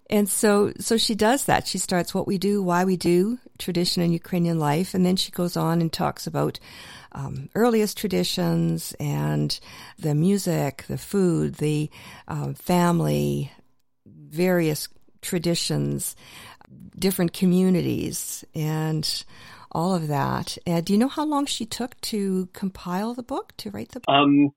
And 0.10 0.30
so, 0.30 0.72
so 0.80 0.98
she 0.98 1.16
does 1.16 1.46
that. 1.46 1.68
She 1.68 1.80
starts 1.80 2.14
what 2.14 2.28
we 2.28 2.38
do, 2.38 2.62
why 2.62 2.84
we 2.86 2.96
do, 2.96 3.40
tradition 3.58 4.04
in 4.04 4.14
Ukrainian 4.14 4.60
life, 4.60 4.94
and 4.94 5.04
then 5.06 5.16
she 5.16 5.32
goes 5.32 5.58
on 5.58 5.82
and 5.82 5.92
talks 5.92 6.28
about 6.28 6.60
um, 7.12 7.50
earliest 7.56 7.98
traditions 7.98 8.94
and 9.00 9.60
the 9.98 10.14
music, 10.14 10.86
the 10.88 10.98
food, 10.98 11.56
the 11.56 11.90
um, 12.28 12.54
family, 12.54 13.52
various 14.06 14.90
traditions, 15.22 16.16
different 17.00 17.34
communities, 17.34 18.46
and 18.54 19.24
all 19.76 19.94
of 19.94 20.08
that. 20.08 20.58
And 20.66 20.86
do 20.86 20.94
you 20.94 21.00
know 21.00 21.10
how 21.10 21.26
long 21.26 21.46
she 21.46 21.66
took 21.66 22.00
to 22.02 22.48
compile 22.54 23.14
the 23.14 23.22
book, 23.24 23.54
to 23.58 23.70
write 23.70 23.90
the 23.90 24.00
book? 24.00 24.10
Um, 24.10 24.52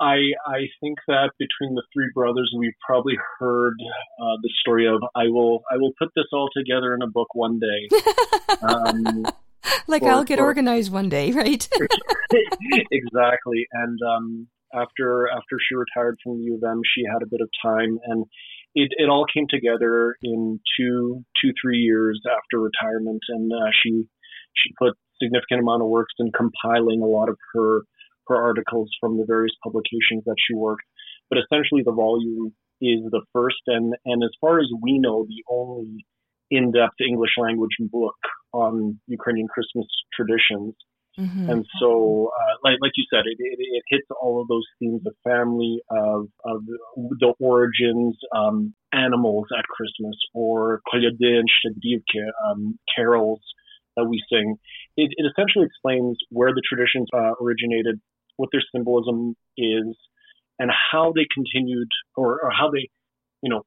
I 0.00 0.14
I 0.46 0.60
think 0.80 0.98
that 1.08 1.30
between 1.40 1.74
the 1.74 1.82
three 1.92 2.08
brothers, 2.14 2.54
we've 2.56 2.78
probably 2.86 3.18
heard 3.40 3.74
uh, 4.22 4.36
the 4.40 4.50
story 4.60 4.86
of 4.86 5.02
I 5.16 5.24
will 5.24 5.64
I 5.72 5.76
will 5.76 5.92
put 5.98 6.10
this 6.14 6.26
all 6.32 6.48
together 6.56 6.94
in 6.94 7.02
a 7.02 7.08
book 7.08 7.34
one 7.34 7.58
day. 7.58 7.88
Um, 8.60 9.24
like 9.86 10.02
or, 10.02 10.10
I'll 10.10 10.24
get 10.24 10.40
or, 10.40 10.44
organized 10.44 10.90
one 10.90 11.08
day, 11.08 11.30
right? 11.30 11.68
exactly. 12.90 13.66
And 13.72 13.98
um, 14.02 14.48
after 14.74 15.28
after 15.28 15.58
she 15.60 15.76
retired 15.76 16.16
from 16.24 16.38
the 16.38 16.44
U 16.44 16.54
of 16.56 16.64
M, 16.64 16.80
she 16.94 17.04
had 17.04 17.22
a 17.22 17.26
bit 17.30 17.40
of 17.40 17.48
time, 17.62 17.98
and 18.04 18.24
it 18.74 18.90
it 18.96 19.08
all 19.08 19.26
came 19.32 19.46
together 19.48 20.16
in 20.22 20.58
two 20.76 21.24
two 21.40 21.52
three 21.60 21.78
years 21.78 22.20
after 22.26 22.58
retirement, 22.58 23.22
and 23.28 23.52
uh, 23.52 23.70
she 23.82 24.08
she 24.62 24.74
put 24.78 24.94
significant 25.22 25.60
amount 25.60 25.82
of 25.82 25.88
works 25.88 26.14
in 26.18 26.30
compiling 26.32 27.02
a 27.02 27.06
lot 27.06 27.28
of 27.28 27.36
her 27.54 27.82
her 28.28 28.36
articles 28.36 28.90
from 29.00 29.16
the 29.16 29.24
various 29.26 29.54
publications 29.64 30.22
that 30.26 30.36
she 30.46 30.54
worked. 30.54 30.84
But 31.30 31.38
essentially, 31.38 31.82
the 31.84 31.92
volume 31.92 32.54
is 32.80 33.00
the 33.10 33.22
first 33.32 33.56
and, 33.66 33.94
and 34.04 34.22
as 34.22 34.30
far 34.40 34.60
as 34.60 34.68
we 34.82 34.98
know, 34.98 35.26
the 35.26 35.42
only 35.50 36.06
in-depth 36.50 37.00
English 37.06 37.32
language 37.36 37.76
book 37.80 38.16
on 38.52 39.00
Ukrainian 39.06 39.48
Christmas 39.48 39.86
traditions. 40.14 40.74
Mm-hmm. 41.18 41.50
And 41.50 41.66
so, 41.80 42.30
uh, 42.32 42.54
like, 42.62 42.78
like 42.80 42.92
you 42.96 43.04
said, 43.12 43.24
it, 43.26 43.36
it, 43.40 43.58
it, 43.58 43.82
hits 43.88 44.06
all 44.22 44.40
of 44.40 44.46
those 44.46 44.64
themes 44.78 45.02
of 45.04 45.14
family, 45.24 45.80
of, 45.90 46.28
of 46.44 46.62
the 46.94 47.34
origins, 47.40 48.16
um, 48.34 48.72
animals 48.92 49.46
at 49.58 49.64
Christmas, 49.64 50.16
or 50.32 50.80
kolyady 50.86 51.40
and 51.40 51.48
um, 52.48 52.78
carols 52.94 53.40
that 53.98 54.08
we 54.08 54.22
sing. 54.30 54.56
It, 54.96 55.10
it, 55.16 55.26
essentially 55.26 55.66
explains 55.66 56.16
where 56.30 56.52
the 56.54 56.62
traditions 56.62 57.08
uh, 57.12 57.32
originated, 57.42 58.00
what 58.36 58.50
their 58.52 58.62
symbolism 58.74 59.34
is, 59.56 59.96
and 60.58 60.70
how 60.92 61.12
they 61.14 61.26
continued 61.34 61.88
or, 62.16 62.40
or 62.42 62.50
how 62.50 62.70
they, 62.70 62.88
you 63.42 63.50
know, 63.50 63.62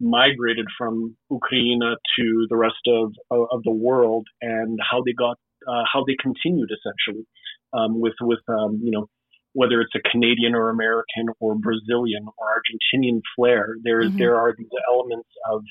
migrated 0.00 0.66
from 0.78 1.16
Ukraine 1.30 1.80
to 1.80 2.46
the 2.48 2.56
rest 2.56 2.82
of, 2.88 3.12
of, 3.30 3.62
the 3.62 3.70
world 3.70 4.26
and 4.40 4.78
how 4.90 5.02
they 5.06 5.12
got, 5.12 5.36
uh, 5.68 5.84
how 5.92 6.04
they 6.04 6.16
continued 6.20 6.70
essentially 6.70 7.24
um, 7.72 8.00
with, 8.00 8.14
with 8.20 8.40
um, 8.48 8.80
you 8.82 8.90
know, 8.90 9.06
whether 9.52 9.80
it's 9.80 9.94
a 9.94 10.10
Canadian 10.10 10.54
or 10.54 10.70
American 10.70 11.26
or 11.40 11.54
Brazilian 11.54 12.26
or 12.38 12.46
Argentinian 12.48 13.20
flair, 13.36 13.76
there 13.82 14.02
mm-hmm. 14.02 14.16
there 14.16 14.36
are 14.36 14.54
these 14.56 14.68
elements 14.90 15.28
of 15.50 15.62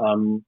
um, 0.00 0.44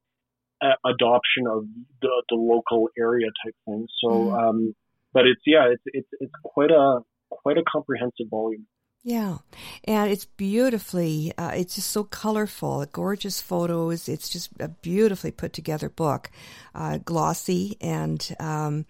a- 0.65 0.89
adoption 0.89 1.47
of 1.51 1.65
the, 2.01 2.23
the, 2.29 2.37
local 2.37 2.89
area 2.99 3.27
type 3.45 3.55
thing. 3.67 3.87
So, 4.03 4.11
mm-hmm. 4.11 4.35
um, 4.35 4.75
but 5.13 5.27
it's 5.27 5.43
yeah, 5.47 5.67
it's 5.71 5.83
it's 5.87 6.09
it's 6.21 6.33
quite 6.43 6.71
a 6.71 7.01
quite 7.31 7.59
a 7.59 7.63
comprehensive 7.71 8.27
volume. 8.31 8.67
Yeah, 9.07 9.39
and 9.85 10.11
it's 10.11 10.25
beautifully, 10.25 11.35
uh, 11.37 11.51
it's 11.55 11.75
just 11.75 11.91
so 11.91 12.05
colorful, 12.05 12.87
gorgeous 12.91 13.39
photos. 13.39 14.09
It's 14.09 14.31
just 14.31 14.49
a 14.59 14.69
beautifully 14.69 15.31
put 15.31 15.53
together 15.53 15.91
book, 15.91 16.31
uh, 16.75 16.99
glossy, 17.05 17.77
and 17.83 18.35
um, 18.41 18.87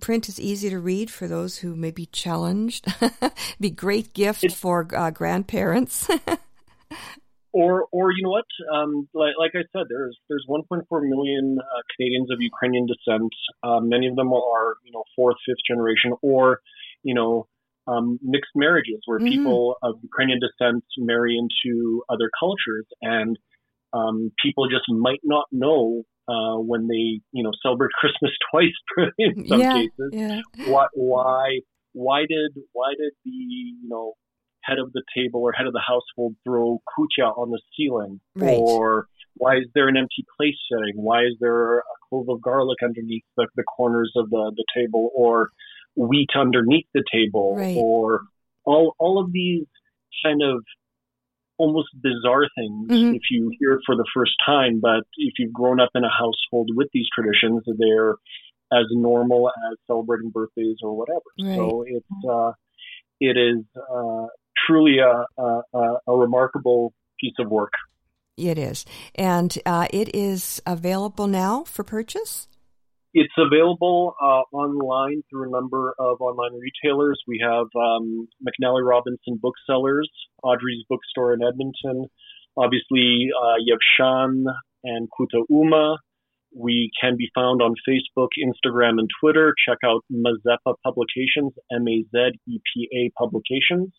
print 0.00 0.28
is 0.28 0.38
easy 0.38 0.70
to 0.70 0.78
read 0.78 1.10
for 1.10 1.26
those 1.26 1.58
who 1.58 1.74
may 1.74 1.90
be 1.90 2.06
challenged. 2.06 2.86
be 3.60 3.70
great 3.70 4.14
gift 4.14 4.52
for 4.52 4.86
uh, 4.96 5.10
grandparents. 5.10 6.08
or, 7.56 7.86
or 7.90 8.12
you 8.12 8.22
know 8.22 8.30
what? 8.30 8.50
Um, 8.70 9.08
like, 9.14 9.34
like, 9.38 9.52
I 9.54 9.64
said, 9.72 9.86
there's 9.88 10.16
there's 10.28 10.44
1.4 10.48 10.84
million 11.08 11.56
uh, 11.58 11.82
Canadians 11.96 12.30
of 12.30 12.38
Ukrainian 12.40 12.86
descent. 12.86 13.32
Uh, 13.62 13.80
many 13.80 14.08
of 14.08 14.16
them 14.16 14.32
are, 14.32 14.76
you 14.84 14.92
know, 14.92 15.04
fourth, 15.16 15.36
fifth 15.46 15.64
generation, 15.66 16.12
or 16.22 16.60
you 17.02 17.14
know, 17.14 17.46
um, 17.88 18.18
mixed 18.22 18.50
marriages 18.54 19.00
where 19.06 19.18
mm-hmm. 19.18 19.28
people 19.28 19.76
of 19.82 19.94
Ukrainian 20.02 20.38
descent 20.38 20.84
marry 20.98 21.38
into 21.38 22.02
other 22.10 22.28
cultures, 22.38 22.86
and 23.00 23.38
um, 23.92 24.32
people 24.44 24.68
just 24.68 24.84
might 24.88 25.20
not 25.24 25.46
know 25.50 26.02
uh, 26.28 26.58
when 26.58 26.88
they, 26.88 27.20
you 27.32 27.42
know, 27.42 27.52
celebrate 27.62 27.90
Christmas 28.00 28.32
twice 28.50 29.10
in 29.18 29.46
some 29.48 29.60
yeah, 29.60 29.74
cases. 29.74 30.10
Yeah. 30.12 30.40
Why, 30.66 30.86
why, 30.94 31.60
why 31.92 32.20
did, 32.28 32.62
why 32.72 32.92
did 32.98 33.12
the, 33.24 33.30
you 33.30 33.88
know, 33.88 34.12
head 34.66 34.78
of 34.78 34.92
the 34.92 35.02
table 35.14 35.40
or 35.40 35.52
head 35.52 35.66
of 35.66 35.72
the 35.72 35.82
household 35.86 36.34
throw 36.44 36.80
kutya 36.96 37.36
on 37.36 37.50
the 37.50 37.60
ceiling, 37.76 38.20
right. 38.34 38.58
or 38.58 39.06
why 39.34 39.56
is 39.56 39.66
there 39.74 39.88
an 39.88 39.96
empty 39.96 40.24
place 40.36 40.56
setting? 40.70 40.94
Why 40.96 41.22
is 41.22 41.36
there 41.40 41.78
a 41.78 41.82
clove 42.08 42.28
of 42.28 42.40
garlic 42.40 42.78
underneath 42.82 43.24
the, 43.36 43.46
the 43.56 43.64
corners 43.64 44.12
of 44.16 44.30
the, 44.30 44.52
the 44.56 44.64
table, 44.74 45.10
or 45.14 45.50
wheat 45.96 46.30
underneath 46.38 46.86
the 46.94 47.02
table 47.10 47.56
right. 47.56 47.76
or 47.76 48.22
all 48.64 48.94
all 48.98 49.18
of 49.18 49.32
these 49.32 49.64
kind 50.24 50.42
of 50.42 50.62
almost 51.58 51.88
bizarre 52.02 52.46
things 52.54 52.88
mm-hmm. 52.88 53.14
if 53.14 53.22
you 53.30 53.50
hear 53.58 53.72
it 53.72 53.80
for 53.86 53.96
the 53.96 54.06
first 54.14 54.32
time 54.44 54.78
but 54.80 55.04
if 55.16 55.34
you've 55.38 55.52
grown 55.52 55.80
up 55.80 55.88
in 55.94 56.04
a 56.04 56.10
household 56.10 56.68
with 56.74 56.88
these 56.92 57.06
traditions 57.14 57.62
they're 57.78 58.16
as 58.72 58.84
normal 58.90 59.48
as 59.48 59.78
celebrating 59.86 60.30
birthdays 60.30 60.76
or 60.82 60.94
whatever 60.94 61.22
right. 61.40 61.56
so 61.56 61.84
it's 61.86 62.28
uh 62.30 62.52
it 63.20 63.38
is 63.38 63.64
uh 63.90 64.26
truly 64.66 64.98
a, 64.98 65.42
a, 65.42 65.62
a 66.08 66.16
remarkable 66.16 66.92
piece 67.20 67.34
of 67.38 67.48
work 67.48 67.72
it 68.36 68.58
is 68.58 68.84
and 69.14 69.58
uh, 69.64 69.86
it 69.90 70.14
is 70.14 70.60
available 70.66 71.26
now 71.26 71.64
for 71.64 71.82
purchase 71.82 72.48
it's 73.18 73.32
available 73.38 74.14
uh, 74.20 74.42
online 74.54 75.22
through 75.30 75.48
a 75.48 75.50
number 75.50 75.94
of 75.98 76.20
online 76.20 76.52
retailers. 76.60 77.18
We 77.26 77.42
have 77.42 77.64
um, 77.74 78.28
McNally 78.46 78.86
Robinson 78.86 79.40
Booksellers, 79.40 80.10
Audrey's 80.42 80.84
Bookstore 80.90 81.32
in 81.32 81.42
Edmonton. 81.42 82.10
Obviously, 82.58 83.28
uh, 83.42 83.56
Yevshan 83.64 84.44
and 84.84 85.08
Kuta 85.18 85.44
Uma. 85.48 85.96
We 86.54 86.90
can 87.00 87.16
be 87.16 87.30
found 87.34 87.62
on 87.62 87.74
Facebook, 87.88 88.28
Instagram, 88.38 88.98
and 88.98 89.08
Twitter. 89.18 89.54
Check 89.66 89.78
out 89.82 90.04
Mazepa 90.12 90.74
Publications, 90.84 91.54
M 91.72 91.88
A 91.88 92.04
Z 92.12 92.38
E 92.46 92.60
P 92.74 92.88
A 92.94 93.10
Publications, 93.18 93.94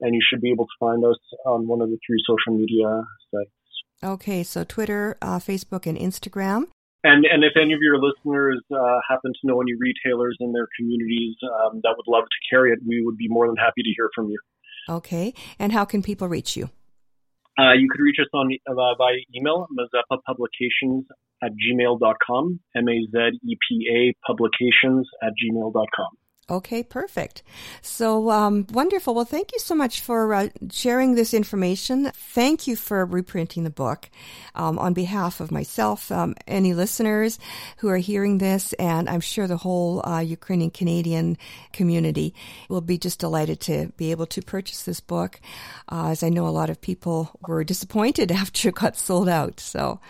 and 0.00 0.14
you 0.14 0.20
should 0.28 0.40
be 0.40 0.50
able 0.50 0.66
to 0.66 0.76
find 0.78 1.04
us 1.04 1.18
on 1.46 1.66
one 1.66 1.80
of 1.80 1.90
the 1.90 1.98
three 2.06 2.22
social 2.26 2.58
media 2.58 3.02
sites. 3.30 3.50
Okay, 4.02 4.42
so 4.42 4.64
Twitter, 4.64 5.18
uh, 5.20 5.38
Facebook, 5.38 5.86
and 5.86 5.98
Instagram. 5.98 6.64
And 7.02 7.24
and 7.24 7.44
if 7.44 7.52
any 7.56 7.72
of 7.72 7.80
your 7.80 7.98
listeners 7.98 8.62
uh, 8.70 8.98
happen 9.08 9.32
to 9.32 9.40
know 9.44 9.60
any 9.60 9.72
retailers 9.74 10.36
in 10.40 10.52
their 10.52 10.68
communities 10.78 11.34
um, 11.42 11.80
that 11.82 11.94
would 11.96 12.06
love 12.06 12.24
to 12.24 12.54
carry 12.54 12.72
it, 12.72 12.78
we 12.86 13.02
would 13.02 13.16
be 13.16 13.28
more 13.28 13.46
than 13.46 13.56
happy 13.56 13.82
to 13.82 13.90
hear 13.96 14.10
from 14.14 14.28
you. 14.28 14.38
Okay. 14.88 15.32
And 15.58 15.72
how 15.72 15.84
can 15.84 16.02
people 16.02 16.28
reach 16.28 16.56
you? 16.56 16.70
Uh, 17.58 17.72
you 17.72 17.88
could 17.90 18.00
reach 18.00 18.16
us 18.20 18.28
on 18.32 18.50
uh, 18.68 18.74
by 18.98 19.16
email, 19.34 19.66
Mazepa 19.72 20.18
Publications 20.26 21.04
at 21.42 21.52
gmail.com, 21.52 22.60
M-A-Z-E-P-A 22.76 24.14
publications 24.26 25.08
at 25.22 25.32
gmail.com. 25.42 26.19
Okay, 26.50 26.82
perfect. 26.82 27.44
So 27.80 28.28
um, 28.30 28.66
wonderful. 28.72 29.14
Well, 29.14 29.24
thank 29.24 29.52
you 29.52 29.60
so 29.60 29.76
much 29.76 30.00
for 30.00 30.34
uh, 30.34 30.48
sharing 30.72 31.14
this 31.14 31.32
information. 31.32 32.10
Thank 32.12 32.66
you 32.66 32.74
for 32.74 33.04
reprinting 33.06 33.62
the 33.62 33.70
book 33.70 34.10
um, 34.56 34.76
on 34.76 34.92
behalf 34.92 35.38
of 35.38 35.52
myself, 35.52 36.10
um, 36.10 36.34
any 36.48 36.74
listeners 36.74 37.38
who 37.76 37.88
are 37.88 37.98
hearing 37.98 38.38
this, 38.38 38.72
and 38.74 39.08
I'm 39.08 39.20
sure 39.20 39.46
the 39.46 39.56
whole 39.56 40.04
uh, 40.04 40.18
Ukrainian 40.18 40.72
Canadian 40.72 41.38
community 41.72 42.34
will 42.68 42.80
be 42.80 42.98
just 42.98 43.20
delighted 43.20 43.60
to 43.60 43.92
be 43.96 44.10
able 44.10 44.26
to 44.26 44.42
purchase 44.42 44.82
this 44.82 44.98
book, 44.98 45.40
uh, 45.88 46.08
as 46.08 46.24
I 46.24 46.30
know 46.30 46.48
a 46.48 46.50
lot 46.50 46.68
of 46.68 46.80
people 46.80 47.30
were 47.46 47.62
disappointed 47.62 48.32
after 48.42 48.70
it 48.70 48.74
got 48.74 48.96
sold 48.96 49.28
out. 49.28 49.60
So 49.60 50.00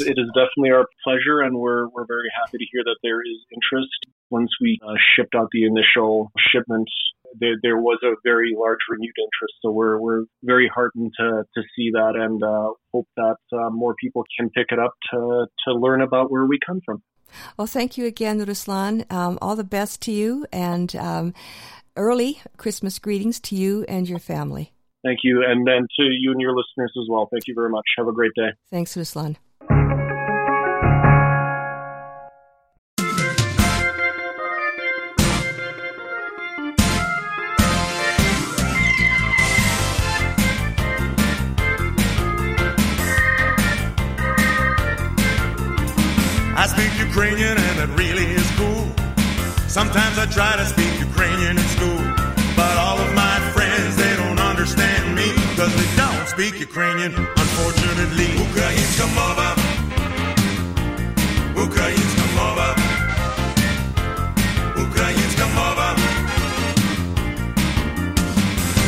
it 0.00 0.18
is 0.18 0.28
definitely 0.34 0.70
our 0.72 0.86
pleasure, 1.04 1.40
and 1.40 1.56
we're 1.56 1.88
we're 1.88 2.06
very 2.06 2.30
happy 2.40 2.58
to 2.58 2.64
hear 2.72 2.82
that 2.84 2.96
there 3.02 3.20
is 3.20 3.38
interest. 3.52 3.90
Once 4.30 4.50
we 4.60 4.78
uh, 4.86 4.94
shipped 5.14 5.34
out 5.34 5.48
the 5.52 5.64
initial 5.64 6.30
shipments, 6.52 6.92
there, 7.38 7.56
there 7.62 7.76
was 7.76 7.98
a 8.02 8.14
very 8.24 8.54
large 8.56 8.78
renewed 8.88 9.14
interest. 9.18 9.54
So 9.62 9.70
we're 9.70 9.98
we're 9.98 10.24
very 10.42 10.70
heartened 10.72 11.12
to 11.18 11.44
to 11.54 11.62
see 11.76 11.90
that, 11.92 12.14
and 12.16 12.42
uh, 12.42 12.72
hope 12.92 13.08
that 13.16 13.36
uh, 13.52 13.70
more 13.70 13.94
people 13.94 14.24
can 14.38 14.50
pick 14.50 14.66
it 14.70 14.78
up 14.78 14.94
to 15.12 15.46
to 15.66 15.74
learn 15.74 16.00
about 16.00 16.30
where 16.30 16.46
we 16.46 16.58
come 16.64 16.80
from. 16.84 17.02
Well, 17.56 17.66
thank 17.66 17.96
you 17.96 18.06
again, 18.06 18.44
Ruslan. 18.44 19.10
Um, 19.12 19.38
all 19.40 19.56
the 19.56 19.64
best 19.64 20.02
to 20.02 20.12
you, 20.12 20.46
and 20.52 20.94
um, 20.96 21.34
early 21.96 22.40
Christmas 22.56 22.98
greetings 22.98 23.38
to 23.40 23.56
you 23.56 23.84
and 23.88 24.08
your 24.08 24.18
family. 24.18 24.72
Thank 25.04 25.20
you, 25.22 25.44
and 25.46 25.66
then 25.66 25.86
to 25.98 26.04
you 26.04 26.32
and 26.32 26.40
your 26.40 26.54
listeners 26.54 26.92
as 27.00 27.08
well. 27.08 27.28
Thank 27.30 27.46
you 27.46 27.54
very 27.54 27.70
much. 27.70 27.84
Have 27.96 28.08
a 28.08 28.12
great 28.12 28.32
day. 28.34 28.50
Thanks, 28.70 28.94
Ruslan. 28.96 29.36
Sometimes 49.69 50.15
I 50.17 50.25
try 50.37 50.53
to 50.61 50.65
speak 50.73 50.93
Ukrainian 51.09 51.57
in 51.57 51.67
school, 51.75 52.01
but 52.55 52.73
all 52.85 52.97
of 53.05 53.11
my 53.23 53.37
friends, 53.55 53.91
they 54.01 54.13
don't 54.21 54.41
understand 54.51 55.03
me, 55.19 55.27
cause 55.57 55.73
they 55.79 55.89
don't 56.03 56.27
speak 56.35 56.53
Ukrainian, 56.69 57.13
unfortunately. 57.43 58.29
Українська 58.47 59.05
мова. 59.15 59.55
Українська 61.55 62.21
мова. 62.35 62.75
Українська 64.77 65.45
мова. 65.55 65.95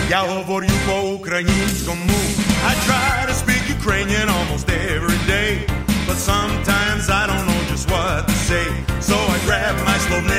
Я 0.10 0.22
говорю 0.22 0.70
по-українському. 0.88 2.18
I 2.72 2.74
try 2.88 3.26
to 3.30 3.36
speak 3.44 3.64
Ukrainian 3.80 4.28
almost 4.38 4.68
every 4.70 5.20
day. 5.36 5.52
But 6.08 6.18
sometimes 6.34 7.04
I 7.10 7.24
don't 7.30 7.46
know 7.50 7.62
just 7.72 7.86
what 7.94 8.20
to 8.32 8.36
say. 8.50 8.68
So 9.10 9.16
I 9.36 9.38
grab 9.48 9.76
my 9.90 9.98
Slovnik 10.06 10.31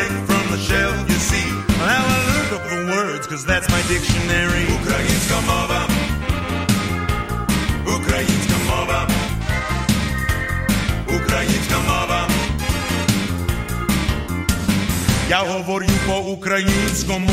Я 15.30 15.44
говорю 15.44 15.88
по-українському. 16.08 17.30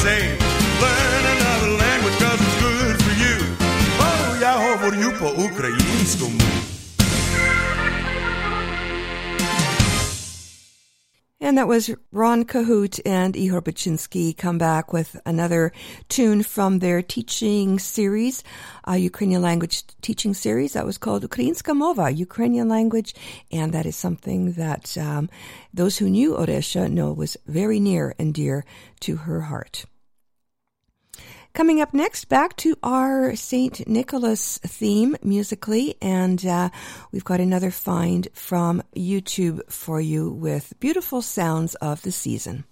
say, 0.00 0.38
learn 0.80 1.24
another 1.36 1.70
language 1.76 2.16
cause 2.18 2.40
it's 2.40 2.58
good 2.62 2.96
for 3.04 3.14
you. 3.22 3.36
Oh, 4.00 4.38
я 4.40 4.52
говорю 4.56 5.12
по-украинскому. 5.18 6.40
And 11.42 11.56
that 11.56 11.66
was 11.66 11.90
Ron 12.12 12.44
Cahute 12.44 13.00
and 13.04 13.34
Ihor 13.34 13.62
Baczynski 13.62 14.36
come 14.36 14.58
back 14.58 14.92
with 14.92 15.18
another 15.24 15.72
tune 16.08 16.42
from 16.42 16.78
their 16.78 17.00
teaching 17.02 17.78
series, 17.78 18.44
a 18.84 18.98
Ukrainian 18.98 19.40
language 19.40 19.84
teaching 20.02 20.34
series 20.34 20.74
that 20.74 20.84
was 20.84 20.98
called 20.98 21.28
Ukrainska 21.28 21.74
Mova, 21.74 22.14
Ukrainian 22.14 22.68
language. 22.68 23.14
And 23.50 23.72
that 23.72 23.86
is 23.86 23.96
something 23.96 24.52
that 24.52 24.96
um, 24.98 25.30
those 25.72 25.96
who 25.96 26.10
knew 26.10 26.34
Orysia 26.34 26.88
know 26.88 27.12
was 27.12 27.38
very 27.46 27.80
near 27.80 28.14
and 28.18 28.34
dear 28.34 28.64
to 29.00 29.16
her 29.16 29.40
heart. 29.40 29.86
Coming 31.52 31.80
up 31.80 31.92
next, 31.92 32.28
back 32.28 32.56
to 32.58 32.76
our 32.82 33.34
St. 33.34 33.86
Nicholas 33.88 34.58
theme 34.58 35.16
musically, 35.22 35.96
and 36.00 36.44
uh, 36.46 36.70
we've 37.10 37.24
got 37.24 37.40
another 37.40 37.72
find 37.72 38.28
from 38.34 38.82
YouTube 38.94 39.60
for 39.70 40.00
you 40.00 40.30
with 40.30 40.72
beautiful 40.78 41.22
sounds 41.22 41.74
of 41.76 42.02
the 42.02 42.12
season. 42.12 42.64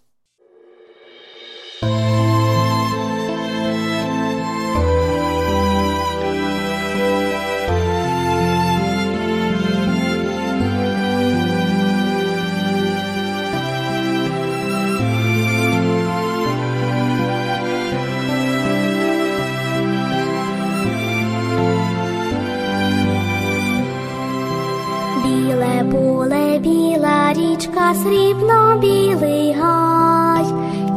Річка, 27.33 27.95
срібно 27.95 28.79
білий 28.81 29.53
гай, 29.53 30.45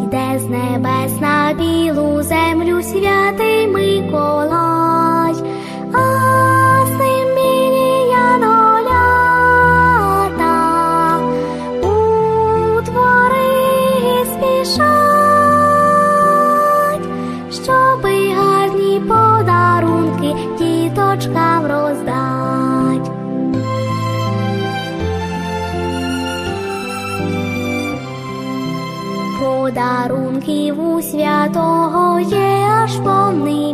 йде 0.03 0.39
з 0.39 0.49
небес 0.49 1.21
на 1.21 1.53
білу 1.53 2.23
землю 2.23 2.81
святий 2.83 3.67
Миколай, 3.67 4.90
Подарунків 29.81 30.87
у 30.87 31.01
святого 31.01 32.19
є 32.19 32.67
аж 32.83 32.95
повний 32.95 33.70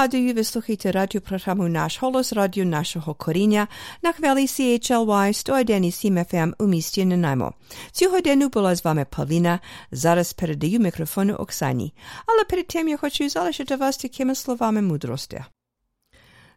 Нагадую, 0.00 0.34
ви 0.34 0.44
слухаєте 0.44 0.92
радіопрограму 0.92 1.68
«Наш 1.68 2.02
голос» 2.02 2.32
радіо 2.32 2.64
нашого 2.64 3.14
коріння 3.14 3.68
на 4.02 4.12
хвилі 4.12 4.46
CHLY 4.46 5.06
101,7 5.06 6.34
FM 6.34 6.52
у 6.58 6.66
місті 6.66 7.04
Нанаймо. 7.04 7.52
Цю 7.92 8.10
годину 8.10 8.48
була 8.48 8.74
з 8.74 8.84
вами 8.84 9.06
Павліна. 9.10 9.60
Зараз 9.90 10.32
передаю 10.32 10.80
мікрофону 10.80 11.34
Оксані. 11.34 11.94
Але 12.26 12.44
перед 12.44 12.66
тим 12.66 12.88
я 12.88 12.96
хочу 12.96 13.28
залишити 13.28 13.76
вас 13.76 13.96
такими 13.96 14.34
словами 14.34 14.82
мудрості. 14.82 15.44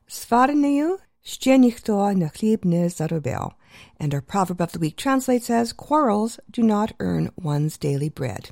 Сварнею 0.08 0.98
ще 1.24 1.58
ніхто 1.58 2.12
на 2.12 2.30
хліб 2.30 2.66
не 2.66 2.90
заробив. 2.90 3.52
And 4.00 4.14
our 4.14 4.22
proverb 4.22 4.58
of 4.58 4.78
the 4.78 4.80
week 4.80 5.08
translates 5.08 5.50
as, 5.50 5.74
quarrels 5.74 6.40
do 6.58 6.64
not 6.64 6.94
earn 7.00 7.30
one's 7.36 7.78
daily 7.86 8.10
bread. 8.20 8.52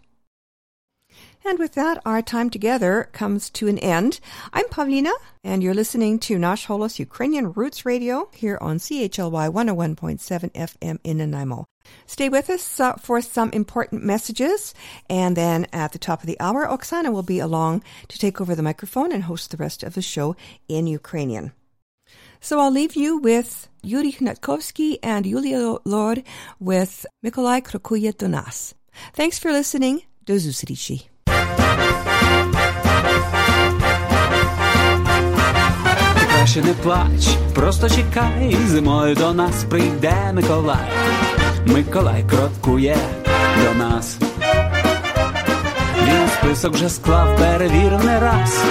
And 1.46 1.60
with 1.60 1.74
that, 1.76 2.02
our 2.06 2.22
time 2.22 2.50
together 2.50 3.10
comes 3.14 3.50
to 3.52 3.68
an 3.68 3.78
end. 3.80 4.20
I'm 4.52 4.66
Pavlina, 4.66 5.14
and 5.44 5.64
you're 5.64 5.74
listening 5.74 6.20
to 6.20 6.38
Nash 6.38 6.68
Holos 6.68 7.00
Ukrainian 7.00 7.54
Roots 7.54 7.86
Radio 7.86 8.30
here 8.34 8.58
on 8.60 8.80
CHLY 8.80 9.48
101.7 9.50 10.52
FM 10.52 11.00
in 11.04 11.18
Nanaimo. 11.18 11.66
Stay 12.06 12.28
with 12.28 12.50
us 12.50 12.80
uh, 12.80 12.94
for 12.94 13.22
some 13.22 13.50
important 13.52 14.04
messages, 14.04 14.74
and 15.10 15.38
then 15.38 15.68
at 15.72 15.94
the 15.94 16.00
top 16.00 16.22
of 16.22 16.28
the 16.28 16.40
hour, 16.40 16.66
Oksana 16.68 17.14
will 17.14 17.24
be 17.24 17.40
along 17.40 17.84
to 18.10 18.20
take 18.20 18.42
over 18.42 18.56
the 18.56 18.64
microphone 18.64 19.12
and 19.12 19.24
host 19.24 19.52
the 19.52 19.58
rest 19.58 19.84
of 19.84 19.94
the 19.94 20.02
show 20.02 20.36
in 20.68 20.86
Ukrainian. 20.88 21.54
So 22.40 22.60
I'll 22.60 22.72
leave 22.72 22.96
you 22.96 23.18
with 23.18 23.68
Yuri 23.84 24.12
Hnatkovsky 24.12 24.98
and 25.02 25.26
Yulia 25.26 25.78
Lord 25.86 26.24
with 26.60 27.06
Mikolai 27.26 27.62
Krokuye 27.62 28.16
do 28.16 28.28
nas. 28.28 28.76
Thanks 29.14 29.40
for 29.40 29.52
listening. 29.52 30.02
Do 30.26 30.34
zустрічі. 30.34 31.11
Краще 36.43 36.63
не 36.63 36.75
плач, 36.75 37.37
просто 37.55 37.89
чекай, 37.89 38.57
зимою 38.67 39.15
до 39.15 39.33
нас 39.33 39.65
прийде 39.71 40.33
Миколай. 40.33 40.91
Миколай 41.67 42.25
крокує 42.31 42.97
до 43.65 43.79
нас. 43.79 44.19
Він 46.03 46.29
список 46.39 46.75
вже 46.75 46.89
склав, 46.89 47.37
перевірив 47.37 48.05
не 48.05 48.21
раз. 48.21 48.65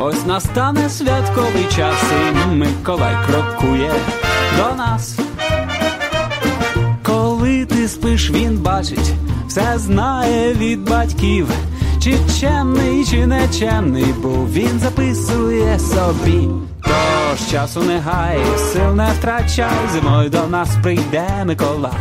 Ось 0.00 0.26
настане 0.26 0.90
святковий 0.90 1.66
час, 1.76 1.94
і 2.32 2.46
Миколай 2.54 3.16
крокує 3.26 3.92
до 4.56 4.76
нас. 4.76 5.18
Коли 7.02 7.66
ти 7.66 7.88
спиш, 7.88 8.30
він 8.30 8.58
бачить, 8.58 9.12
все 9.48 9.78
знає 9.78 10.54
від 10.54 10.90
батьків. 10.90 11.48
Чи 12.00 12.18
чемний, 12.40 13.04
чи 13.04 13.26
нечемний 13.26 14.12
був, 14.12 14.52
він 14.52 14.78
записує 14.78 15.78
собі. 15.78 16.48
Тож 16.82 17.48
часу 17.50 17.82
не 17.82 17.98
гай, 17.98 18.38
сил 18.72 18.94
не 18.94 19.12
втрачай, 19.18 19.88
зимою 19.92 20.30
до 20.30 20.46
нас 20.46 20.68
прийде 20.82 21.44
Миколай. 21.44 21.92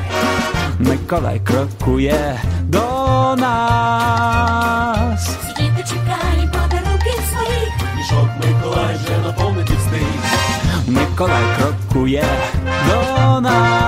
Миколай 0.79 1.39
крокує 1.39 2.39
до 2.63 2.79
нас. 3.37 5.29
Діти 5.57 5.83
чекає 5.89 6.51
подарунки 6.51 7.11
своїх. 7.31 7.73
Мішок 7.97 8.29
Миколай 8.43 8.95
вже 8.95 9.17
наповнити 9.27 9.73
встиг. 9.73 10.01
Миколай 10.87 11.43
крокує 11.57 12.25
до 12.87 13.41
нас. 13.41 13.86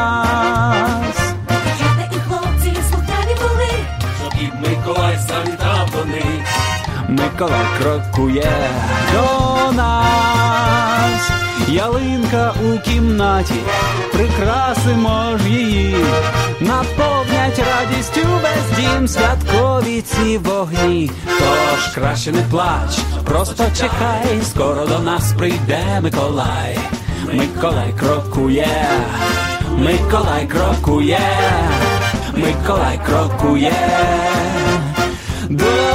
Миколай 7.33 7.65
крокує 7.81 8.51
до 9.13 9.71
нас. 9.71 11.31
Ялинка 11.67 12.53
у 12.63 12.79
кімнаті, 12.79 13.53
прикрасимо 14.13 15.37
ж 15.37 15.49
її, 15.49 15.95
наповнять 16.59 17.59
радістю 17.59 18.21
весь 18.21 18.77
дім 18.77 19.07
святкові 19.07 20.01
ці 20.01 20.37
вогні. 20.37 21.11
Тож 21.25 21.87
краще 21.95 22.31
не 22.31 22.41
плач, 22.41 22.97
просто 23.25 23.63
чекай, 23.75 24.41
скоро 24.43 24.85
до 24.85 24.99
нас 24.99 25.33
прийде 25.37 25.99
Миколай. 26.01 26.77
Миколай 27.33 27.93
крокує, 27.99 28.87
Миколай 29.77 30.47
крокує, 30.47 31.19
Миколай 32.35 32.99
крокує. 33.05 33.73
До 35.49 35.88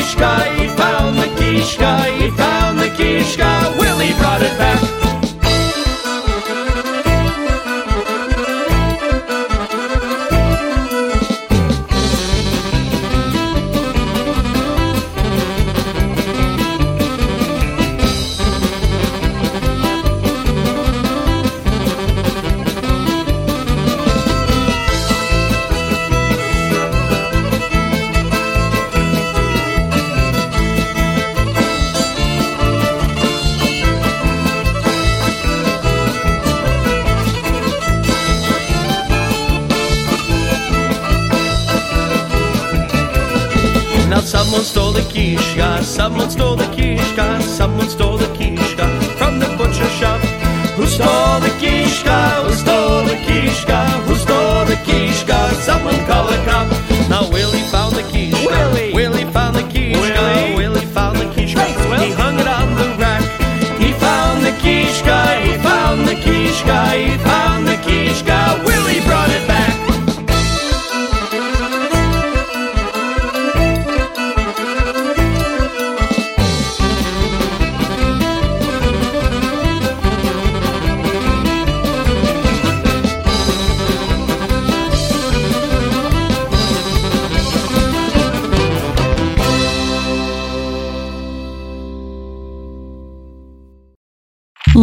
Kishka, 0.00 0.56
he 0.56 0.66
found 0.78 1.18
the 1.18 1.26
Kishka, 1.36 2.04
he 2.16 2.30
found 2.30 2.78
the 2.78 2.88
Kishka. 2.88 3.78
Willie 3.78 4.14
brought 4.14 4.40
it 4.40 4.56
back. 4.56 4.89